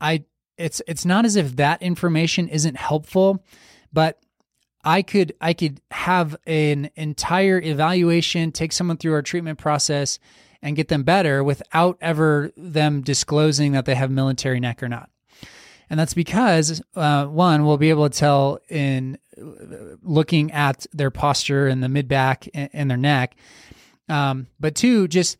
I 0.01 0.25
it's 0.59 0.83
it's 0.87 1.05
not 1.05 1.25
as 1.25 1.37
if 1.37 1.57
that 1.57 1.83
information 1.83 2.49
isn't 2.49 2.77
helpful, 2.77 3.43
but 3.93 4.21
I 4.85 5.01
could 5.03 5.33
I 5.41 5.55
could 5.55 5.81
have 5.91 6.37
an 6.47 6.91
entire 6.97 7.61
evaluation, 7.61 8.53
take 8.53 8.73
someone 8.73 8.99
through 8.99 9.15
our 9.15 9.23
treatment 9.23 9.59
process 9.59 10.19
and 10.64 10.75
get 10.75 10.88
them 10.88 11.02
better 11.02 11.44
without 11.44 11.99
ever 12.00 12.50
them 12.56 13.02
disclosing 13.02 13.73
that 13.73 13.84
they 13.84 13.95
have 13.95 14.10
military 14.10 14.58
neck 14.58 14.82
or 14.82 14.89
not. 14.89 15.10
And 15.91 16.00
that's 16.00 16.15
because, 16.15 16.82
uh, 16.97 17.26
one, 17.26 17.67
we'll 17.67 17.76
be 17.76 17.91
able 17.91 18.08
to 18.08 18.19
tell 18.19 18.58
in 18.71 19.19
uh, 19.39 19.97
looking 20.02 20.50
at 20.52 20.86
their 20.95 21.10
posture 21.10 21.69
and 21.69 21.82
the 21.82 21.91
mid 21.91 22.08
back 22.08 22.49
and, 22.54 22.91
their 22.91 22.97
neck. 22.97 23.36
Um, 24.08 24.47
but 24.58 24.75
two, 24.75 25.06
just, 25.06 25.36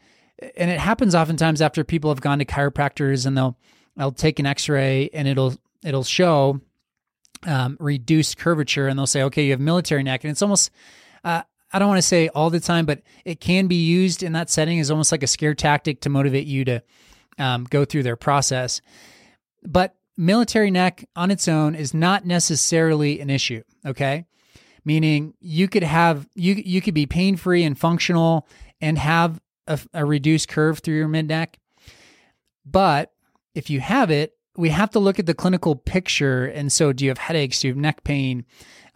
and 0.57 0.71
it 0.71 0.79
happens 0.79 1.15
oftentimes 1.15 1.63
after 1.63 1.85
people 1.85 2.11
have 2.11 2.21
gone 2.21 2.41
to 2.41 2.45
chiropractors 2.45 3.25
and 3.25 3.35
they'll, 3.35 3.57
they'll 3.97 4.13
take 4.13 4.39
an 4.39 4.45
x-ray 4.45 5.09
and 5.15 5.27
it'll, 5.27 5.55
it'll 5.83 6.05
show, 6.05 6.61
um, 7.45 7.79
reduced 7.81 8.37
curvature 8.37 8.89
and 8.89 8.99
they'll 8.99 9.07
say, 9.07 9.23
okay, 9.23 9.47
you 9.47 9.53
have 9.53 9.61
military 9.61 10.03
neck. 10.03 10.23
And 10.23 10.31
it's 10.31 10.43
almost, 10.43 10.71
uh, 11.25 11.43
I 11.75 11.81
don't 11.81 11.89
want 11.89 11.99
to 11.99 12.03
say 12.03 12.29
all 12.29 12.51
the 12.51 12.61
time, 12.61 12.87
but 12.87 13.03
it 13.25 13.41
can 13.41 13.67
be 13.67 13.85
used 13.85 14.23
in 14.23 14.33
that 14.35 14.49
setting 14.49 14.79
as 14.79 14.93
almost 14.93 15.11
like 15.11 15.25
a 15.25 15.27
scare 15.27 15.55
tactic 15.55 16.01
to 16.03 16.09
motivate 16.09 16.47
you 16.47 16.65
to 16.67 16.83
um, 17.37 17.65
go 17.65 17.85
through 17.85 18.05
their 18.05 18.15
process. 18.15 18.81
But 19.65 19.97
military 20.17 20.71
neck 20.71 21.05
on 21.17 21.33
its 21.33 21.49
own 21.49 21.75
is 21.75 21.93
not 21.93 22.25
necessarily 22.25 23.19
an 23.19 23.29
issue, 23.29 23.65
okay? 23.85 24.25
Meaning 24.85 25.35
you 25.41 25.67
could 25.67 25.83
have 25.83 26.29
you 26.37 26.55
you 26.55 26.81
could 26.81 26.95
be 26.95 27.07
pain-free 27.07 27.65
and 27.65 27.77
functional 27.77 28.47
and 28.81 28.97
have 28.97 29.41
a, 29.67 29.81
a 29.93 30.05
reduced 30.05 30.47
curve 30.47 30.79
through 30.79 30.97
your 30.97 31.09
mid 31.09 31.27
neck. 31.27 31.59
But 32.65 33.11
if 33.57 33.69
you 33.69 33.81
have 33.81 34.13
it, 34.13 34.35
we 34.57 34.71
have 34.71 34.91
to 34.91 34.99
look 34.99 35.19
at 35.19 35.27
the 35.27 35.35
clinical 35.35 35.77
picture. 35.77 36.47
And 36.47 36.73
so, 36.73 36.93
do 36.93 37.05
you 37.05 37.11
have 37.11 37.19
headaches? 37.19 37.61
Do 37.61 37.69
you 37.69 37.75
have 37.75 37.81
neck 37.81 38.05
pain? 38.05 38.45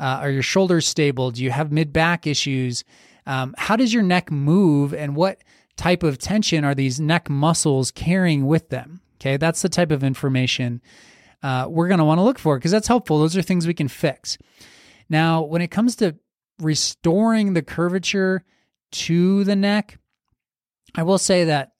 Uh, 0.00 0.20
are 0.22 0.30
your 0.30 0.42
shoulders 0.42 0.86
stable? 0.86 1.30
Do 1.30 1.42
you 1.42 1.50
have 1.50 1.72
mid 1.72 1.92
back 1.92 2.26
issues? 2.26 2.84
Um, 3.26 3.54
how 3.58 3.76
does 3.76 3.92
your 3.92 4.02
neck 4.02 4.30
move? 4.30 4.94
And 4.94 5.16
what 5.16 5.42
type 5.76 6.02
of 6.02 6.18
tension 6.18 6.64
are 6.64 6.74
these 6.74 7.00
neck 7.00 7.28
muscles 7.28 7.90
carrying 7.90 8.46
with 8.46 8.68
them? 8.68 9.00
Okay, 9.20 9.36
that's 9.36 9.62
the 9.62 9.68
type 9.68 9.90
of 9.90 10.04
information 10.04 10.80
uh, 11.42 11.66
we're 11.68 11.88
going 11.88 11.98
to 11.98 12.04
want 12.04 12.18
to 12.18 12.22
look 12.22 12.38
for 12.38 12.58
because 12.58 12.70
that's 12.70 12.88
helpful. 12.88 13.18
Those 13.18 13.36
are 13.36 13.42
things 13.42 13.66
we 13.66 13.74
can 13.74 13.88
fix. 13.88 14.38
Now, 15.08 15.42
when 15.42 15.62
it 15.62 15.68
comes 15.68 15.96
to 15.96 16.16
restoring 16.60 17.54
the 17.54 17.62
curvature 17.62 18.44
to 18.90 19.44
the 19.44 19.56
neck, 19.56 19.98
I 20.94 21.02
will 21.02 21.18
say 21.18 21.44
that 21.44 21.72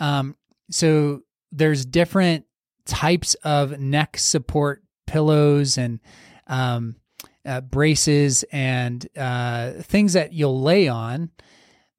um, 0.00 0.36
so 0.70 1.22
there's 1.52 1.86
different 1.86 2.44
types 2.86 3.34
of 3.36 3.78
neck 3.78 4.16
support 4.18 4.82
pillows 5.06 5.78
and 5.78 6.00
um, 6.46 6.96
uh, 7.44 7.60
braces 7.60 8.44
and 8.52 9.06
uh, 9.16 9.72
things 9.82 10.14
that 10.14 10.32
you'll 10.32 10.60
lay 10.60 10.88
on 10.88 11.30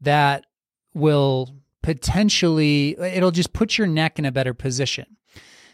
that 0.01 0.45
will 0.93 1.55
potentially 1.81 2.97
it'll 2.99 3.31
just 3.31 3.53
put 3.53 3.77
your 3.77 3.87
neck 3.87 4.19
in 4.19 4.25
a 4.25 4.31
better 4.31 4.53
position. 4.53 5.05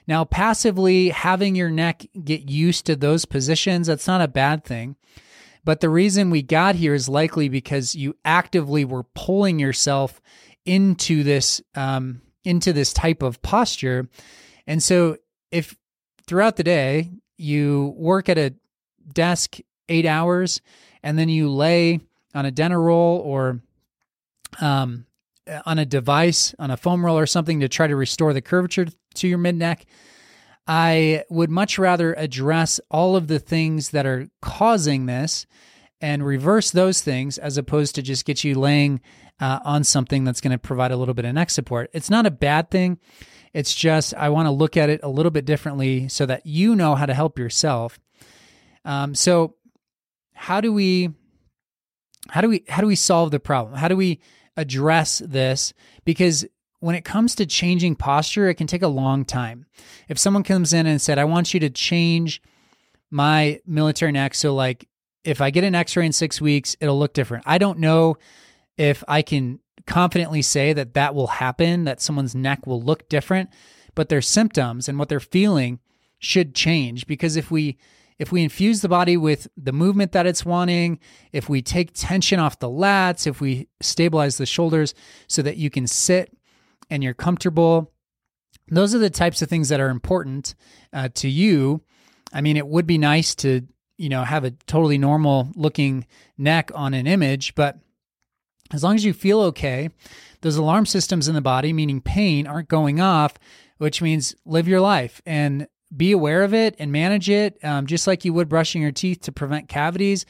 Now, 0.05 0.25
passively 0.25 1.09
having 1.09 1.55
your 1.55 1.69
neck 1.69 2.05
get 2.23 2.49
used 2.49 2.85
to 2.85 2.95
those 2.95 3.25
positions, 3.25 3.87
that's 3.87 4.07
not 4.07 4.21
a 4.21 4.27
bad 4.27 4.65
thing. 4.65 4.97
But 5.63 5.79
the 5.79 5.89
reason 5.89 6.29
we 6.29 6.41
got 6.41 6.75
here 6.75 6.93
is 6.93 7.07
likely 7.07 7.47
because 7.47 7.95
you 7.95 8.17
actively 8.25 8.83
were 8.83 9.03
pulling 9.03 9.59
yourself 9.59 10.21
into 10.65 11.23
this 11.23 11.61
um, 11.73 12.21
into 12.43 12.73
this 12.73 12.91
type 12.91 13.23
of 13.23 13.41
posture. 13.41 14.09
And 14.67 14.81
so 14.81 15.17
if 15.51 15.75
throughout 16.25 16.55
the 16.55 16.63
day 16.63 17.11
you 17.37 17.93
work 17.97 18.29
at 18.29 18.37
a 18.37 18.53
desk 19.11 19.57
eight 19.89 20.05
hours 20.05 20.61
and 21.01 21.17
then 21.17 21.29
you 21.29 21.49
lay 21.49 21.99
on 22.33 22.45
a 22.45 22.51
dinner 22.51 22.81
roll 22.81 23.19
or 23.19 23.59
um, 24.61 25.05
on 25.65 25.79
a 25.79 25.85
device, 25.85 26.55
on 26.57 26.71
a 26.71 26.77
foam 26.77 27.05
roll 27.05 27.17
or 27.17 27.25
something 27.25 27.59
to 27.59 27.67
try 27.67 27.87
to 27.87 27.95
restore 27.95 28.33
the 28.33 28.41
curvature 28.41 28.87
to 29.15 29.27
your 29.27 29.37
mid 29.37 29.55
neck. 29.55 29.85
I 30.65 31.23
would 31.29 31.49
much 31.49 31.77
rather 31.77 32.13
address 32.13 32.79
all 32.89 33.15
of 33.15 33.27
the 33.27 33.39
things 33.39 33.89
that 33.89 34.05
are 34.05 34.29
causing 34.41 35.05
this 35.05 35.45
and 35.99 36.25
reverse 36.25 36.71
those 36.71 37.01
things 37.01 37.37
as 37.37 37.57
opposed 37.57 37.95
to 37.95 38.01
just 38.01 38.25
get 38.25 38.43
you 38.43 38.55
laying 38.55 39.01
uh, 39.39 39.59
on 39.65 39.83
something 39.83 40.23
that's 40.23 40.41
going 40.41 40.51
to 40.51 40.57
provide 40.57 40.91
a 40.91 40.97
little 40.97 41.13
bit 41.13 41.25
of 41.25 41.33
neck 41.33 41.49
support. 41.49 41.89
It's 41.93 42.09
not 42.09 42.25
a 42.25 42.31
bad 42.31 42.71
thing. 42.71 42.99
It's 43.53 43.73
just 43.73 44.13
I 44.15 44.29
want 44.29 44.47
to 44.47 44.51
look 44.51 44.77
at 44.77 44.89
it 44.89 45.01
a 45.03 45.09
little 45.09 45.31
bit 45.31 45.45
differently 45.45 46.07
so 46.07 46.25
that 46.25 46.45
you 46.45 46.75
know 46.75 46.95
how 46.95 47.05
to 47.05 47.13
help 47.13 47.37
yourself. 47.37 47.99
Um, 48.85 49.15
so 49.15 49.55
how 50.33 50.59
do 50.59 50.73
we 50.73 51.11
how 52.29 52.41
do 52.41 52.49
we 52.49 52.63
how 52.67 52.81
do 52.81 52.87
we 52.87 52.95
solve 52.95 53.31
the 53.31 53.39
problem? 53.39 53.75
How 53.75 53.87
do 53.87 53.95
we 53.95 54.19
address 54.57 55.21
this? 55.25 55.73
Because 56.05 56.45
when 56.79 56.95
it 56.95 57.05
comes 57.05 57.35
to 57.35 57.45
changing 57.45 57.95
posture, 57.95 58.49
it 58.49 58.55
can 58.55 58.67
take 58.67 58.81
a 58.81 58.87
long 58.87 59.23
time. 59.23 59.65
If 60.09 60.19
someone 60.19 60.43
comes 60.43 60.73
in 60.73 60.85
and 60.85 61.01
said, 61.01 61.17
I 61.17 61.23
want 61.23 61.53
you 61.53 61.59
to 61.61 61.69
change 61.69 62.41
my 63.09 63.61
military 63.65 64.11
neck, 64.11 64.35
so 64.35 64.53
like 64.53 64.89
if 65.23 65.39
I 65.39 65.49
get 65.49 65.63
an 65.63 65.75
x 65.75 65.95
ray 65.95 66.05
in 66.05 66.11
six 66.11 66.41
weeks, 66.41 66.75
it'll 66.81 66.99
look 66.99 67.13
different. 67.13 67.45
I 67.47 67.57
don't 67.57 67.79
know 67.79 68.17
if 68.77 69.03
I 69.07 69.21
can 69.21 69.59
confidently 69.85 70.41
say 70.41 70.73
that 70.73 70.93
that 70.93 71.15
will 71.15 71.27
happen, 71.27 71.83
that 71.83 72.01
someone's 72.01 72.35
neck 72.35 72.65
will 72.65 72.81
look 72.81 73.09
different, 73.09 73.49
but 73.95 74.09
their 74.09 74.21
symptoms 74.21 74.87
and 74.87 74.97
what 74.97 75.09
they're 75.09 75.19
feeling 75.19 75.79
should 76.19 76.55
change 76.55 77.05
because 77.05 77.35
if 77.35 77.51
we 77.51 77.77
if 78.19 78.31
we 78.31 78.43
infuse 78.43 78.81
the 78.81 78.89
body 78.89 79.17
with 79.17 79.47
the 79.57 79.73
movement 79.73 80.11
that 80.11 80.25
it's 80.25 80.45
wanting, 80.45 80.99
if 81.31 81.49
we 81.49 81.61
take 81.61 81.91
tension 81.93 82.39
off 82.39 82.59
the 82.59 82.69
lats, 82.69 83.27
if 83.27 83.41
we 83.41 83.67
stabilize 83.81 84.37
the 84.37 84.45
shoulders 84.45 84.93
so 85.27 85.41
that 85.41 85.57
you 85.57 85.69
can 85.69 85.87
sit 85.87 86.31
and 86.89 87.03
you're 87.03 87.15
comfortable, 87.15 87.91
those 88.69 88.93
are 88.93 88.99
the 88.99 89.09
types 89.09 89.41
of 89.41 89.49
things 89.49 89.69
that 89.69 89.79
are 89.79 89.89
important 89.89 90.55
uh, 90.93 91.09
to 91.15 91.27
you. 91.27 91.81
I 92.31 92.41
mean, 92.41 92.55
it 92.55 92.67
would 92.67 92.87
be 92.87 92.97
nice 92.97 93.35
to, 93.35 93.67
you 93.97 94.09
know, 94.09 94.23
have 94.23 94.43
a 94.43 94.51
totally 94.51 94.97
normal 94.97 95.49
looking 95.55 96.05
neck 96.37 96.71
on 96.73 96.93
an 96.93 97.07
image, 97.07 97.55
but 97.55 97.79
as 98.71 98.83
long 98.83 98.95
as 98.95 99.05
you 99.05 99.13
feel 99.13 99.41
okay, 99.41 99.89
those 100.41 100.55
alarm 100.55 100.85
systems 100.85 101.27
in 101.27 101.35
the 101.35 101.41
body, 101.41 101.73
meaning 101.73 102.01
pain, 102.01 102.47
aren't 102.47 102.69
going 102.69 102.99
off, 102.99 103.35
which 103.77 104.01
means 104.01 104.35
live 104.45 104.67
your 104.67 104.81
life 104.81 105.21
and 105.25 105.67
be 105.95 106.11
aware 106.11 106.43
of 106.43 106.53
it 106.53 106.75
and 106.79 106.91
manage 106.91 107.29
it, 107.29 107.57
um, 107.63 107.85
just 107.85 108.07
like 108.07 108.25
you 108.25 108.33
would 108.33 108.49
brushing 108.49 108.81
your 108.81 108.91
teeth 108.91 109.21
to 109.21 109.31
prevent 109.31 109.69
cavities. 109.69 110.25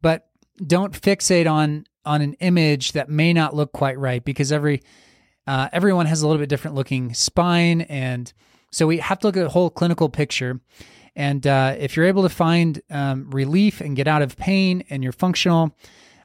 But 0.00 0.28
don't 0.64 0.98
fixate 0.98 1.50
on 1.50 1.84
on 2.04 2.22
an 2.22 2.34
image 2.34 2.92
that 2.92 3.10
may 3.10 3.32
not 3.34 3.54
look 3.54 3.72
quite 3.72 3.98
right 3.98 4.24
because 4.24 4.50
every 4.50 4.82
uh, 5.46 5.68
everyone 5.72 6.06
has 6.06 6.22
a 6.22 6.26
little 6.26 6.40
bit 6.40 6.48
different 6.48 6.74
looking 6.76 7.14
spine, 7.14 7.82
and 7.82 8.32
so 8.70 8.86
we 8.86 8.98
have 8.98 9.18
to 9.20 9.26
look 9.26 9.36
at 9.36 9.42
the 9.42 9.48
whole 9.48 9.70
clinical 9.70 10.08
picture. 10.08 10.60
And 11.16 11.46
uh, 11.46 11.74
if 11.78 11.96
you're 11.96 12.06
able 12.06 12.22
to 12.22 12.28
find 12.28 12.80
um, 12.90 13.30
relief 13.30 13.80
and 13.80 13.96
get 13.96 14.06
out 14.06 14.22
of 14.22 14.36
pain, 14.36 14.84
and 14.88 15.02
you're 15.02 15.12
functional, 15.12 15.76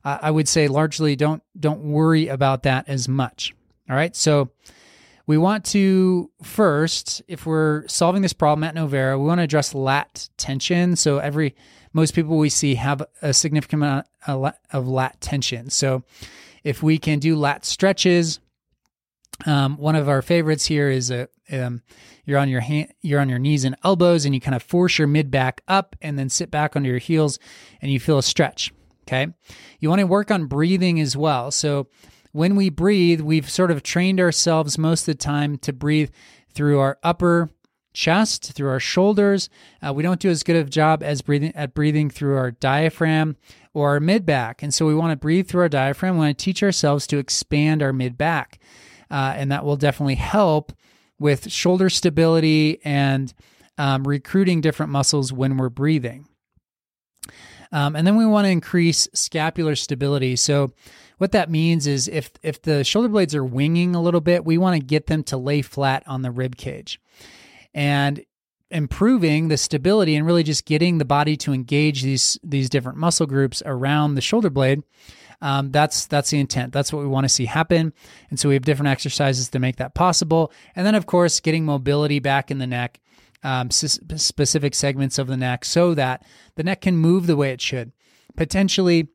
uh, 0.04 0.20
I 0.22 0.32
would 0.32 0.48
say 0.48 0.68
largely 0.68 1.16
don't 1.16 1.44
don't 1.60 1.82
worry 1.84 2.28
about 2.28 2.64
that 2.64 2.88
as 2.88 3.08
much. 3.08 3.54
All 3.90 3.96
right, 3.96 4.16
so 4.16 4.52
we 5.26 5.38
want 5.38 5.66
to 5.66 6.30
first, 6.42 7.22
if 7.28 7.46
we're 7.46 7.88
solving 7.88 8.22
this 8.22 8.34
problem 8.34 8.64
at 8.64 8.76
Novera, 8.76 9.18
we 9.18 9.26
want 9.26 9.40
to 9.40 9.44
address 9.44 9.74
lat 9.74 10.30
tension. 10.38 10.96
So 10.96 11.20
every 11.20 11.56
most 11.94 12.14
people 12.14 12.38
we 12.38 12.50
see 12.50 12.76
have 12.76 13.04
a 13.22 13.34
significant 13.34 13.84
amount 13.84 14.08
of 14.72 14.88
lat 14.88 15.22
tension. 15.22 15.70
So 15.70 16.04
if 16.64 16.84
we 16.84 16.98
can 16.98 17.20
do 17.20 17.36
lat 17.36 17.66
stretches, 17.66 18.40
um, 19.46 19.78
one 19.78 19.96
of 19.96 20.10
our 20.10 20.22
favorites 20.22 20.66
here 20.66 20.90
is 20.90 21.12
a 21.12 21.30
um, 21.52 21.82
you're 22.26 22.40
on 22.40 22.50
your 22.50 22.62
hand, 22.62 22.94
you're 23.02 23.20
on 23.20 23.30
your 23.30 23.40
knees 23.40 23.66
and 23.66 23.76
elbows, 23.84 24.26
and 24.26 24.34
you 24.34 24.40
kind 24.40 24.56
of 24.56 24.64
force 24.64 24.98
your 24.98 25.08
mid 25.08 25.30
back 25.30 25.62
up, 25.68 25.96
and 26.02 26.18
then 26.18 26.30
sit 26.30 26.50
back 26.50 26.76
onto 26.76 26.90
your 26.90 27.00
heels, 27.00 27.38
and 27.82 27.92
you 27.92 28.00
feel 28.00 28.18
a 28.18 28.24
stretch. 28.24 28.74
Okay, 29.04 29.28
you 29.80 29.90
want 29.90 30.00
to 30.00 30.08
work 30.08 30.32
on 30.32 30.46
breathing 30.46 31.00
as 31.00 31.16
well. 31.18 31.52
So 31.52 31.88
when 32.32 32.56
we 32.56 32.70
breathe, 32.70 33.22
we've 33.22 33.50
sort 33.50 33.72
of 33.72 33.84
trained 33.84 34.20
ourselves 34.20 34.78
most 34.78 35.02
of 35.02 35.06
the 35.06 35.16
time 35.16 35.58
to 35.60 35.74
breathe 35.74 36.10
through 36.54 36.80
our 36.80 36.98
upper 37.04 37.50
chest, 37.94 38.54
through 38.54 38.70
our 38.70 38.80
shoulders. 38.80 39.50
Uh, 39.86 39.94
we 39.94 40.04
don't 40.04 40.20
do 40.20 40.30
as 40.30 40.44
good 40.44 40.56
of 40.56 40.68
a 40.68 40.70
job 40.70 41.04
as 41.04 41.22
breathing 41.22 41.56
at 41.56 41.74
breathing 41.74 42.10
through 42.10 42.36
our 42.36 42.52
diaphragm 42.52 43.38
or 43.74 43.90
our 43.90 44.00
mid 44.00 44.26
back, 44.26 44.64
and 44.64 44.74
so 44.74 44.86
we 44.86 44.96
want 44.96 45.12
to 45.12 45.16
breathe 45.16 45.48
through 45.48 45.62
our 45.62 45.70
diaphragm. 45.70 46.16
We 46.16 46.26
want 46.26 46.38
to 46.38 46.44
teach 46.44 46.64
ourselves 46.64 47.08
to 47.08 47.18
expand 47.18 47.82
our 47.84 47.94
mid 47.94 48.18
back, 48.18 48.60
uh, 49.12 49.34
and 49.36 49.52
that 49.52 49.64
will 49.64 49.78
definitely 49.78 50.16
help 50.16 50.74
with 51.20 51.52
shoulder 51.52 51.90
stability 51.90 52.80
and 52.84 53.34
um, 53.78 54.08
recruiting 54.08 54.62
different 54.62 54.92
muscles 54.92 55.32
when 55.32 55.58
we're 55.58 55.70
breathing. 55.70 56.28
Um, 57.74 57.96
and 57.96 58.06
then 58.06 58.16
we 58.16 58.26
want 58.26 58.46
to 58.46 58.52
increase 58.52 59.10
scapular 59.14 59.76
stability. 59.76 60.36
So 60.36 60.72
what 61.18 61.32
that 61.34 61.50
means 61.50 61.88
is 61.88 62.08
if 62.08 62.32
if 62.44 62.62
the 62.62 62.84
shoulder 62.84 63.10
blades 63.10 63.36
are 63.36 63.44
winging 63.44 63.96
a 63.96 64.02
little 64.02 64.22
bit, 64.22 64.46
we 64.46 64.58
want 64.58 64.80
to 64.80 64.86
get 64.86 65.08
them 65.08 65.24
to 65.24 65.38
lay 65.38 65.62
flat 65.62 66.04
on 66.06 66.22
the 66.22 66.32
rib 66.32 66.56
cage. 66.56 67.02
And 67.74 68.24
improving 68.70 69.48
the 69.48 69.58
stability 69.58 70.16
and 70.16 70.26
really 70.26 70.44
just 70.44 70.66
getting 70.66 70.98
the 70.98 71.06
body 71.06 71.38
to 71.38 71.54
engage 71.54 72.02
these 72.02 72.40
these 72.44 72.70
different 72.70 72.98
muscle 72.98 73.28
groups 73.28 73.62
around 73.68 74.16
the 74.16 74.22
shoulder 74.22 74.50
blade 74.50 74.82
um, 75.44 75.70
that's 75.70 76.08
that's 76.08 76.32
the 76.32 76.40
intent 76.40 76.74
that's 76.74 76.92
what 76.92 77.04
we 77.04 77.08
want 77.08 77.24
to 77.24 77.30
see 77.30 77.46
happen 77.46 77.94
and 78.32 78.40
so 78.40 78.50
we 78.50 78.56
have 78.56 78.64
different 78.64 78.90
exercises 78.90 79.48
to 79.50 79.60
make 79.60 79.76
that 79.76 79.94
possible 79.94 80.52
and 80.76 80.88
then 80.88 80.96
of 80.96 81.06
course 81.06 81.40
getting 81.40 81.64
mobility 81.64 82.18
back 82.18 82.50
in 82.50 82.58
the 82.58 82.66
neck 82.66 83.00
um, 83.44 83.72
specific 83.72 84.74
segments 84.74 85.18
of 85.18 85.28
the 85.28 85.38
neck 85.38 85.66
so 85.66 85.94
that 85.94 86.26
the 86.56 86.64
neck 86.64 86.82
can 86.82 86.98
move 86.98 87.28
the 87.28 87.36
way 87.36 87.52
it 87.52 87.62
should 87.62 87.92
potentially 88.36 89.10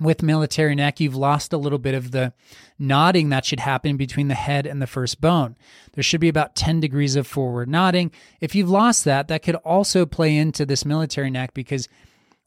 with 0.00 0.22
military 0.22 0.74
neck, 0.74 0.98
you've 0.98 1.14
lost 1.14 1.52
a 1.52 1.56
little 1.56 1.78
bit 1.78 1.94
of 1.94 2.10
the 2.10 2.32
nodding 2.78 3.28
that 3.28 3.44
should 3.44 3.60
happen 3.60 3.96
between 3.96 4.26
the 4.26 4.34
head 4.34 4.66
and 4.66 4.82
the 4.82 4.88
first 4.88 5.20
bone. 5.20 5.56
There 5.92 6.02
should 6.02 6.20
be 6.20 6.28
about 6.28 6.56
10 6.56 6.80
degrees 6.80 7.14
of 7.14 7.28
forward 7.28 7.68
nodding. 7.68 8.10
If 8.40 8.56
you've 8.56 8.70
lost 8.70 9.04
that, 9.04 9.28
that 9.28 9.42
could 9.42 9.54
also 9.56 10.04
play 10.04 10.36
into 10.36 10.66
this 10.66 10.84
military 10.84 11.30
neck 11.30 11.54
because 11.54 11.88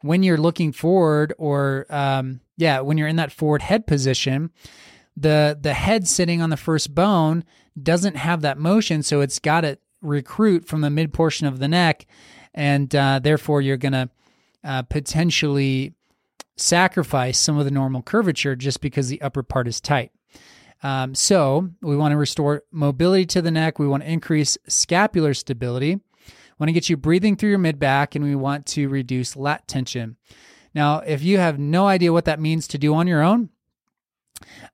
when 0.02 0.24
you're 0.24 0.38
looking 0.38 0.74
forward 0.74 1.34
or, 1.38 1.86
um, 1.90 2.42
yeah, 2.58 2.82
when 2.82 2.98
you're 2.98 3.08
in 3.08 3.16
that 3.16 3.32
forward 3.32 3.62
head 3.62 3.88
position, 3.88 4.52
the 5.16 5.58
the 5.60 5.74
head 5.74 6.08
sitting 6.08 6.42
on 6.42 6.52
the 6.52 6.58
first 6.58 6.94
bone 6.94 7.44
doesn't 7.82 8.16
have 8.18 8.42
that 8.42 8.60
motion, 8.60 9.02
so 9.02 9.22
it's 9.22 9.40
got 9.40 9.62
to 9.62 9.80
recruit 10.08 10.68
from 10.68 10.82
the 10.82 10.90
mid 10.90 11.14
portion 11.14 11.48
of 11.48 11.60
the 11.60 11.68
neck, 11.68 12.06
and 12.54 12.94
uh, 12.96 13.20
therefore 13.20 13.62
you're 13.62 13.78
gonna 13.78 14.10
uh, 14.64 14.84
potentially 14.84 15.94
sacrifice 16.56 17.38
some 17.38 17.58
of 17.58 17.66
the 17.66 17.72
normal 17.72 18.02
curvature 18.02 18.56
just 18.56 18.82
because 18.82 19.10
the 19.10 19.22
upper 19.22 19.44
part 19.44 19.68
is 19.68 19.80
tight. 19.80 20.12
Um, 20.84 21.16
so 21.16 21.70
we 21.82 21.96
want 21.96 22.12
to 22.12 22.18
restore 22.18 22.64
mobility 22.72 23.26
to 23.28 23.42
the 23.42 23.52
neck. 23.52 23.80
We 23.80 23.88
want 23.88 24.04
to 24.04 24.12
increase 24.12 24.58
scapular 24.68 25.34
stability. 25.34 26.00
Want 26.60 26.70
to 26.70 26.74
get 26.74 26.90
you 26.90 26.98
breathing 26.98 27.36
through 27.36 27.50
your 27.50 27.60
mid 27.60 27.80
back, 27.80 28.16
and 28.16 28.26
we 28.26 28.36
want 28.36 28.66
to 28.68 28.88
reduce 28.90 29.36
lat 29.36 29.68
tension. 29.68 30.18
Now, 30.74 31.00
if 31.00 31.22
you 31.24 31.38
have 31.38 31.60
no 31.60 31.88
idea 31.88 32.14
what 32.14 32.26
that 32.26 32.40
means 32.40 32.68
to 32.70 32.78
do 32.78 32.94
on 32.96 33.08
your 33.08 33.22
own, 33.22 33.50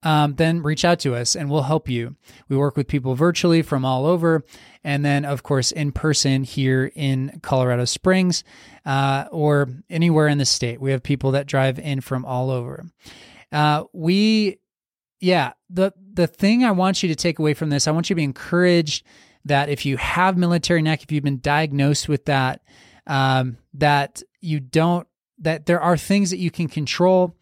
um, 0.04 0.36
then 0.36 0.62
reach 0.62 0.86
out 0.86 1.00
to 1.00 1.16
us 1.16 1.36
and 1.36 1.50
we'll 1.50 1.64
help 1.64 1.90
you. 1.90 2.16
We 2.50 2.58
work 2.58 2.76
with 2.78 2.88
people 2.88 3.16
virtually 3.16 3.62
from 3.62 3.86
all 3.86 4.06
over, 4.06 4.44
and 4.84 5.04
then, 5.04 5.26
of 5.26 5.44
course, 5.44 5.72
in 5.72 5.92
person 5.92 6.44
here 6.44 6.92
in 6.96 7.40
Colorado 7.42 7.86
Springs 7.86 8.44
uh, 8.86 9.26
or 9.32 9.70
anywhere 9.90 10.28
in 10.28 10.38
the 10.38 10.46
state. 10.46 10.82
We 10.82 10.92
have 10.92 11.04
people 11.04 11.32
that 11.32 11.48
drive 11.48 11.80
in 11.80 12.02
from 12.02 12.26
all 12.26 12.50
over. 12.50 12.86
Uh, 13.52 13.86
we, 13.94 14.60
yeah, 15.20 15.54
the 15.70 15.94
the 16.14 16.28
thing 16.28 16.64
I 16.64 16.72
want 16.72 17.02
you 17.02 17.10
to 17.10 17.16
take 17.16 17.40
away 17.40 17.54
from 17.54 17.70
this, 17.70 17.88
I 17.88 17.92
want 17.92 18.10
you 18.10 18.14
to 18.14 18.18
be 18.18 18.24
encouraged 18.24 19.06
that 19.46 19.70
if 19.70 19.86
you 19.86 19.98
have 19.98 20.38
military 20.38 20.82
neck, 20.82 21.04
if 21.04 21.12
you've 21.12 21.24
been 21.24 21.40
diagnosed 21.40 22.08
with 22.08 22.26
that, 22.26 22.62
um, 23.08 23.58
that 23.74 24.24
you 24.40 24.60
don't, 24.60 25.08
that 25.40 25.66
there 25.66 25.82
are 25.82 25.98
things 25.98 26.30
that 26.30 26.38
you 26.38 26.52
can 26.52 26.68
control 26.68 27.36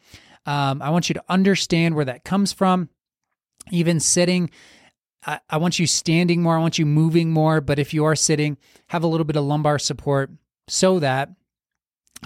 um, 0.45 0.81
I 0.81 0.89
want 0.89 1.09
you 1.09 1.13
to 1.13 1.23
understand 1.29 1.95
where 1.95 2.05
that 2.05 2.23
comes 2.23 2.51
from. 2.53 2.89
Even 3.69 3.99
sitting, 3.99 4.49
I, 5.25 5.39
I 5.49 5.57
want 5.57 5.79
you 5.79 5.85
standing 5.85 6.41
more. 6.41 6.57
I 6.57 6.61
want 6.61 6.79
you 6.79 6.85
moving 6.85 7.31
more. 7.31 7.61
But 7.61 7.79
if 7.79 7.93
you 7.93 8.05
are 8.05 8.15
sitting, 8.15 8.57
have 8.87 9.03
a 9.03 9.07
little 9.07 9.25
bit 9.25 9.35
of 9.35 9.43
lumbar 9.43 9.77
support 9.79 10.31
so 10.67 10.99
that 10.99 11.29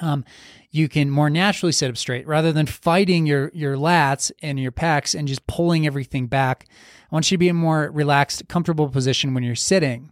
um, 0.02 0.26
you 0.72 0.90
can 0.90 1.10
more 1.10 1.30
naturally 1.30 1.72
sit 1.72 1.90
up 1.90 1.98
straight 1.98 2.28
rather 2.28 2.52
than 2.52 2.66
fighting 2.66 3.26
your 3.26 3.50
your 3.54 3.78
lats 3.78 4.32
and 4.42 4.60
your 4.60 4.72
pecs 4.72 5.18
and 5.18 5.28
just 5.28 5.46
pulling 5.48 5.86
everything 5.86 6.28
back. 6.28 6.68
I 7.12 7.16
want 7.16 7.32
you 7.32 7.38
to 7.38 7.40
be 7.40 7.50
in 7.50 7.56
a 7.56 7.60
more 7.60 7.90
relaxed, 7.92 8.48
comfortable 8.48 8.90
position 8.90 9.34
when 9.34 9.44
you're 9.44 9.56
sitting. 9.56 10.12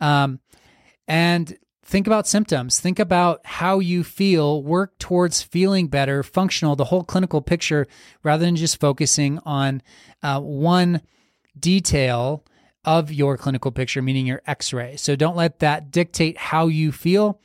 Um, 0.00 0.40
and 1.08 1.56
think 1.88 2.06
about 2.06 2.26
symptoms. 2.26 2.78
Think 2.78 2.98
about 2.98 3.40
how 3.44 3.78
you 3.78 4.04
feel. 4.04 4.62
Work 4.62 4.98
towards 4.98 5.40
feeling 5.40 5.88
better 5.88 6.22
functional 6.22 6.76
the 6.76 6.84
whole 6.84 7.02
clinical 7.02 7.40
picture 7.40 7.86
rather 8.22 8.44
than 8.44 8.56
just 8.56 8.78
focusing 8.78 9.38
on 9.46 9.82
uh, 10.22 10.40
one 10.40 11.00
detail 11.58 12.44
of 12.84 13.10
your 13.10 13.36
clinical 13.36 13.72
picture 13.72 14.02
meaning 14.02 14.26
your 14.26 14.42
x-ray. 14.46 14.96
So 14.96 15.16
don't 15.16 15.36
let 15.36 15.60
that 15.60 15.90
dictate 15.90 16.36
how 16.36 16.68
you 16.68 16.92
feel. 16.92 17.40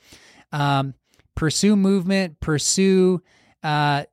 Um, 0.52 0.94
pursue 1.34 1.74
movement 1.74 2.38
pursue 2.38 3.22
uh, 3.62 4.04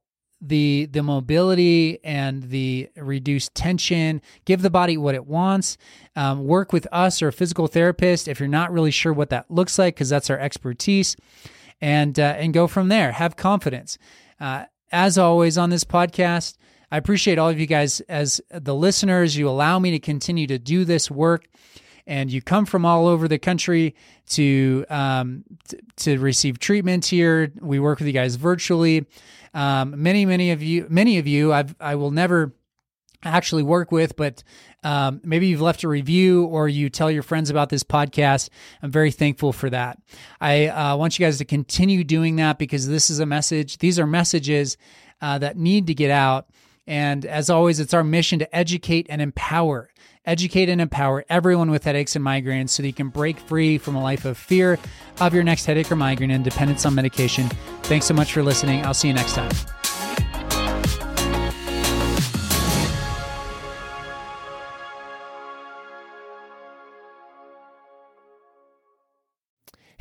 the 0.41 0.87
the 0.91 1.03
mobility 1.03 2.03
and 2.03 2.43
the 2.43 2.89
reduced 2.95 3.53
tension. 3.53 4.21
Give 4.45 4.61
the 4.61 4.69
body 4.69 4.97
what 4.97 5.15
it 5.15 5.25
wants. 5.25 5.77
Um, 6.15 6.45
work 6.45 6.73
with 6.73 6.87
us 6.91 7.21
or 7.21 7.27
a 7.29 7.33
physical 7.33 7.67
therapist 7.67 8.27
if 8.27 8.39
you're 8.39 8.49
not 8.49 8.71
really 8.71 8.91
sure 8.91 9.13
what 9.13 9.29
that 9.29 9.49
looks 9.49 9.77
like 9.77 9.95
because 9.95 10.09
that's 10.09 10.29
our 10.29 10.39
expertise 10.39 11.15
and 11.79 12.19
uh, 12.19 12.35
and 12.37 12.53
go 12.53 12.67
from 12.67 12.87
there. 12.87 13.11
Have 13.11 13.35
confidence. 13.35 13.97
Uh, 14.39 14.65
as 14.91 15.17
always 15.17 15.57
on 15.57 15.69
this 15.69 15.85
podcast 15.85 16.57
i 16.91 16.97
appreciate 16.97 17.39
all 17.39 17.47
of 17.47 17.59
you 17.59 17.65
guys 17.65 18.01
as 18.01 18.41
the 18.49 18.75
listeners. 18.75 19.37
You 19.37 19.47
allow 19.47 19.79
me 19.79 19.91
to 19.91 19.99
continue 19.99 20.45
to 20.47 20.59
do 20.59 20.83
this 20.83 21.09
work 21.09 21.45
and 22.07 22.31
you 22.31 22.41
come 22.41 22.65
from 22.65 22.85
all 22.85 23.07
over 23.07 23.27
the 23.27 23.39
country 23.39 23.95
to 24.27 24.85
um, 24.89 25.43
t- 25.67 25.79
to 25.95 26.17
receive 26.19 26.59
treatment 26.59 27.05
here 27.05 27.51
we 27.61 27.79
work 27.79 27.99
with 27.99 28.07
you 28.07 28.13
guys 28.13 28.35
virtually 28.35 29.05
um, 29.53 30.01
many, 30.01 30.25
many 30.25 30.51
of 30.51 30.63
you, 30.63 30.87
many 30.89 31.17
of 31.17 31.27
you, 31.27 31.53
I've, 31.53 31.75
I 31.79 31.95
will 31.95 32.11
never 32.11 32.53
actually 33.23 33.63
work 33.63 33.91
with, 33.91 34.15
but 34.15 34.43
um, 34.83 35.21
maybe 35.23 35.47
you've 35.47 35.61
left 35.61 35.83
a 35.83 35.87
review 35.87 36.45
or 36.45 36.67
you 36.67 36.89
tell 36.89 37.11
your 37.11 37.21
friends 37.21 37.49
about 37.49 37.69
this 37.69 37.83
podcast. 37.83 38.49
I'm 38.81 38.91
very 38.91 39.11
thankful 39.11 39.53
for 39.53 39.69
that. 39.69 39.99
I 40.39 40.67
uh, 40.67 40.95
want 40.95 41.19
you 41.19 41.25
guys 41.25 41.37
to 41.37 41.45
continue 41.45 42.03
doing 42.03 42.37
that 42.37 42.57
because 42.57 42.87
this 42.87 43.09
is 43.09 43.19
a 43.19 43.25
message. 43.25 43.77
These 43.77 43.99
are 43.99 44.07
messages 44.07 44.77
uh, 45.21 45.37
that 45.39 45.57
need 45.57 45.87
to 45.87 45.93
get 45.93 46.09
out. 46.09 46.47
And 46.87 47.25
as 47.25 47.49
always, 47.49 47.79
it's 47.79 47.93
our 47.93 48.03
mission 48.03 48.39
to 48.39 48.55
educate 48.55 49.05
and 49.09 49.21
empower, 49.21 49.91
educate 50.25 50.69
and 50.69 50.81
empower 50.81 51.25
everyone 51.29 51.71
with 51.71 51.83
headaches 51.83 52.15
and 52.15 52.25
migraines 52.25 52.69
so 52.69 52.83
that 52.83 52.87
you 52.87 52.93
can 52.93 53.09
break 53.09 53.39
free 53.39 53.77
from 53.77 53.95
a 53.95 54.03
life 54.03 54.25
of 54.25 54.37
fear 54.37 54.77
of 55.19 55.33
your 55.33 55.43
next 55.43 55.65
headache 55.65 55.91
or 55.91 55.95
migraine 55.95 56.31
and 56.31 56.43
dependence 56.43 56.85
on 56.85 56.95
medication. 56.95 57.47
Thanks 57.83 58.05
so 58.05 58.13
much 58.13 58.33
for 58.33 58.43
listening. 58.43 58.85
I'll 58.85 58.93
see 58.93 59.07
you 59.07 59.13
next 59.13 59.33
time. 59.33 59.51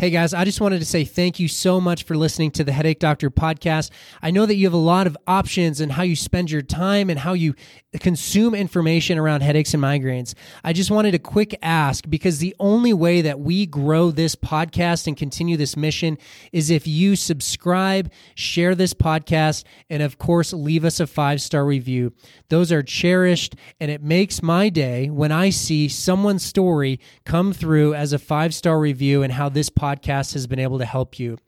Hey 0.01 0.09
guys, 0.09 0.33
I 0.33 0.47
just 0.47 0.63
wanted 0.63 0.79
to 0.79 0.87
say 0.87 1.05
thank 1.05 1.39
you 1.39 1.47
so 1.47 1.79
much 1.79 2.05
for 2.05 2.17
listening 2.17 2.53
to 2.53 2.65
the 2.65 2.73
Headache 2.73 3.01
Doctor 3.01 3.31
podcast. 3.31 3.91
I 4.23 4.31
know 4.31 4.47
that 4.47 4.55
you 4.55 4.65
have 4.65 4.73
a 4.73 4.79
lot 4.79 5.07
of 5.07 5.15
options 5.27 5.79
in 5.79 5.91
how 5.91 6.05
you 6.05 6.17
spend 6.17 6.51
your 6.51 6.63
time 6.63 7.11
and 7.11 7.19
how 7.19 7.35
you 7.35 7.55
consume 7.99 8.55
information 8.55 9.19
around 9.19 9.43
headaches 9.43 9.75
and 9.75 9.83
migraines. 9.83 10.33
I 10.65 10.73
just 10.73 10.91
wanted 10.91 11.15
a 11.15 11.19
quick 11.19 11.55
ask 11.61 12.09
because 12.09 12.39
the 12.39 12.57
only 12.59 12.95
way 12.95 13.21
that 13.21 13.41
we 13.41 13.67
grow 13.67 14.11
this 14.11 14.35
podcast 14.35 15.07
and 15.07 15.19
continue 15.19 15.59
this 15.59 15.77
mission 15.77 16.17
is 16.51 16.71
if 16.71 16.87
you 16.87 17.15
subscribe, 17.15 18.11
share 18.35 18.75
this 18.75 18.95
podcast, 18.95 19.65
and 19.91 20.03
of 20.03 20.17
course, 20.17 20.55
leave 20.55 20.87
us 20.87 20.99
a 20.99 21.07
five 21.07 21.43
star 21.43 21.67
review. 21.67 22.15
Those 22.49 22.73
are 22.73 22.83
cherished, 22.83 23.55
and 23.79 23.91
it 23.91 24.03
makes 24.03 24.43
my 24.43 24.71
day 24.71 25.11
when 25.11 25.31
I 25.31 25.51
see 25.51 25.89
someone's 25.89 26.43
story 26.43 27.01
come 27.27 27.53
through 27.53 27.93
as 27.93 28.15
a 28.15 28.19
five 28.19 28.55
star 28.55 28.81
review 28.81 29.23
and 29.23 29.35
how 29.35 29.51
this 29.51 29.69
podcast 29.69 29.90
podcast 29.91 30.33
has 30.35 30.47
been 30.47 30.59
able 30.59 30.79
to 30.79 30.85
help 30.85 31.19
you. 31.19 31.39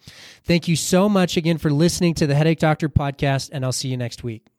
Thank 0.44 0.68
you 0.68 0.76
so 0.76 1.09
much 1.09 1.37
again 1.37 1.59
for 1.59 1.70
listening 1.70 2.14
to 2.14 2.26
the 2.26 2.35
Headache 2.35 2.59
Doctor 2.59 2.88
podcast, 2.88 3.50
and 3.52 3.64
I'll 3.64 3.72
see 3.72 3.88
you 3.88 3.96
next 3.96 4.22
week. 4.24 4.51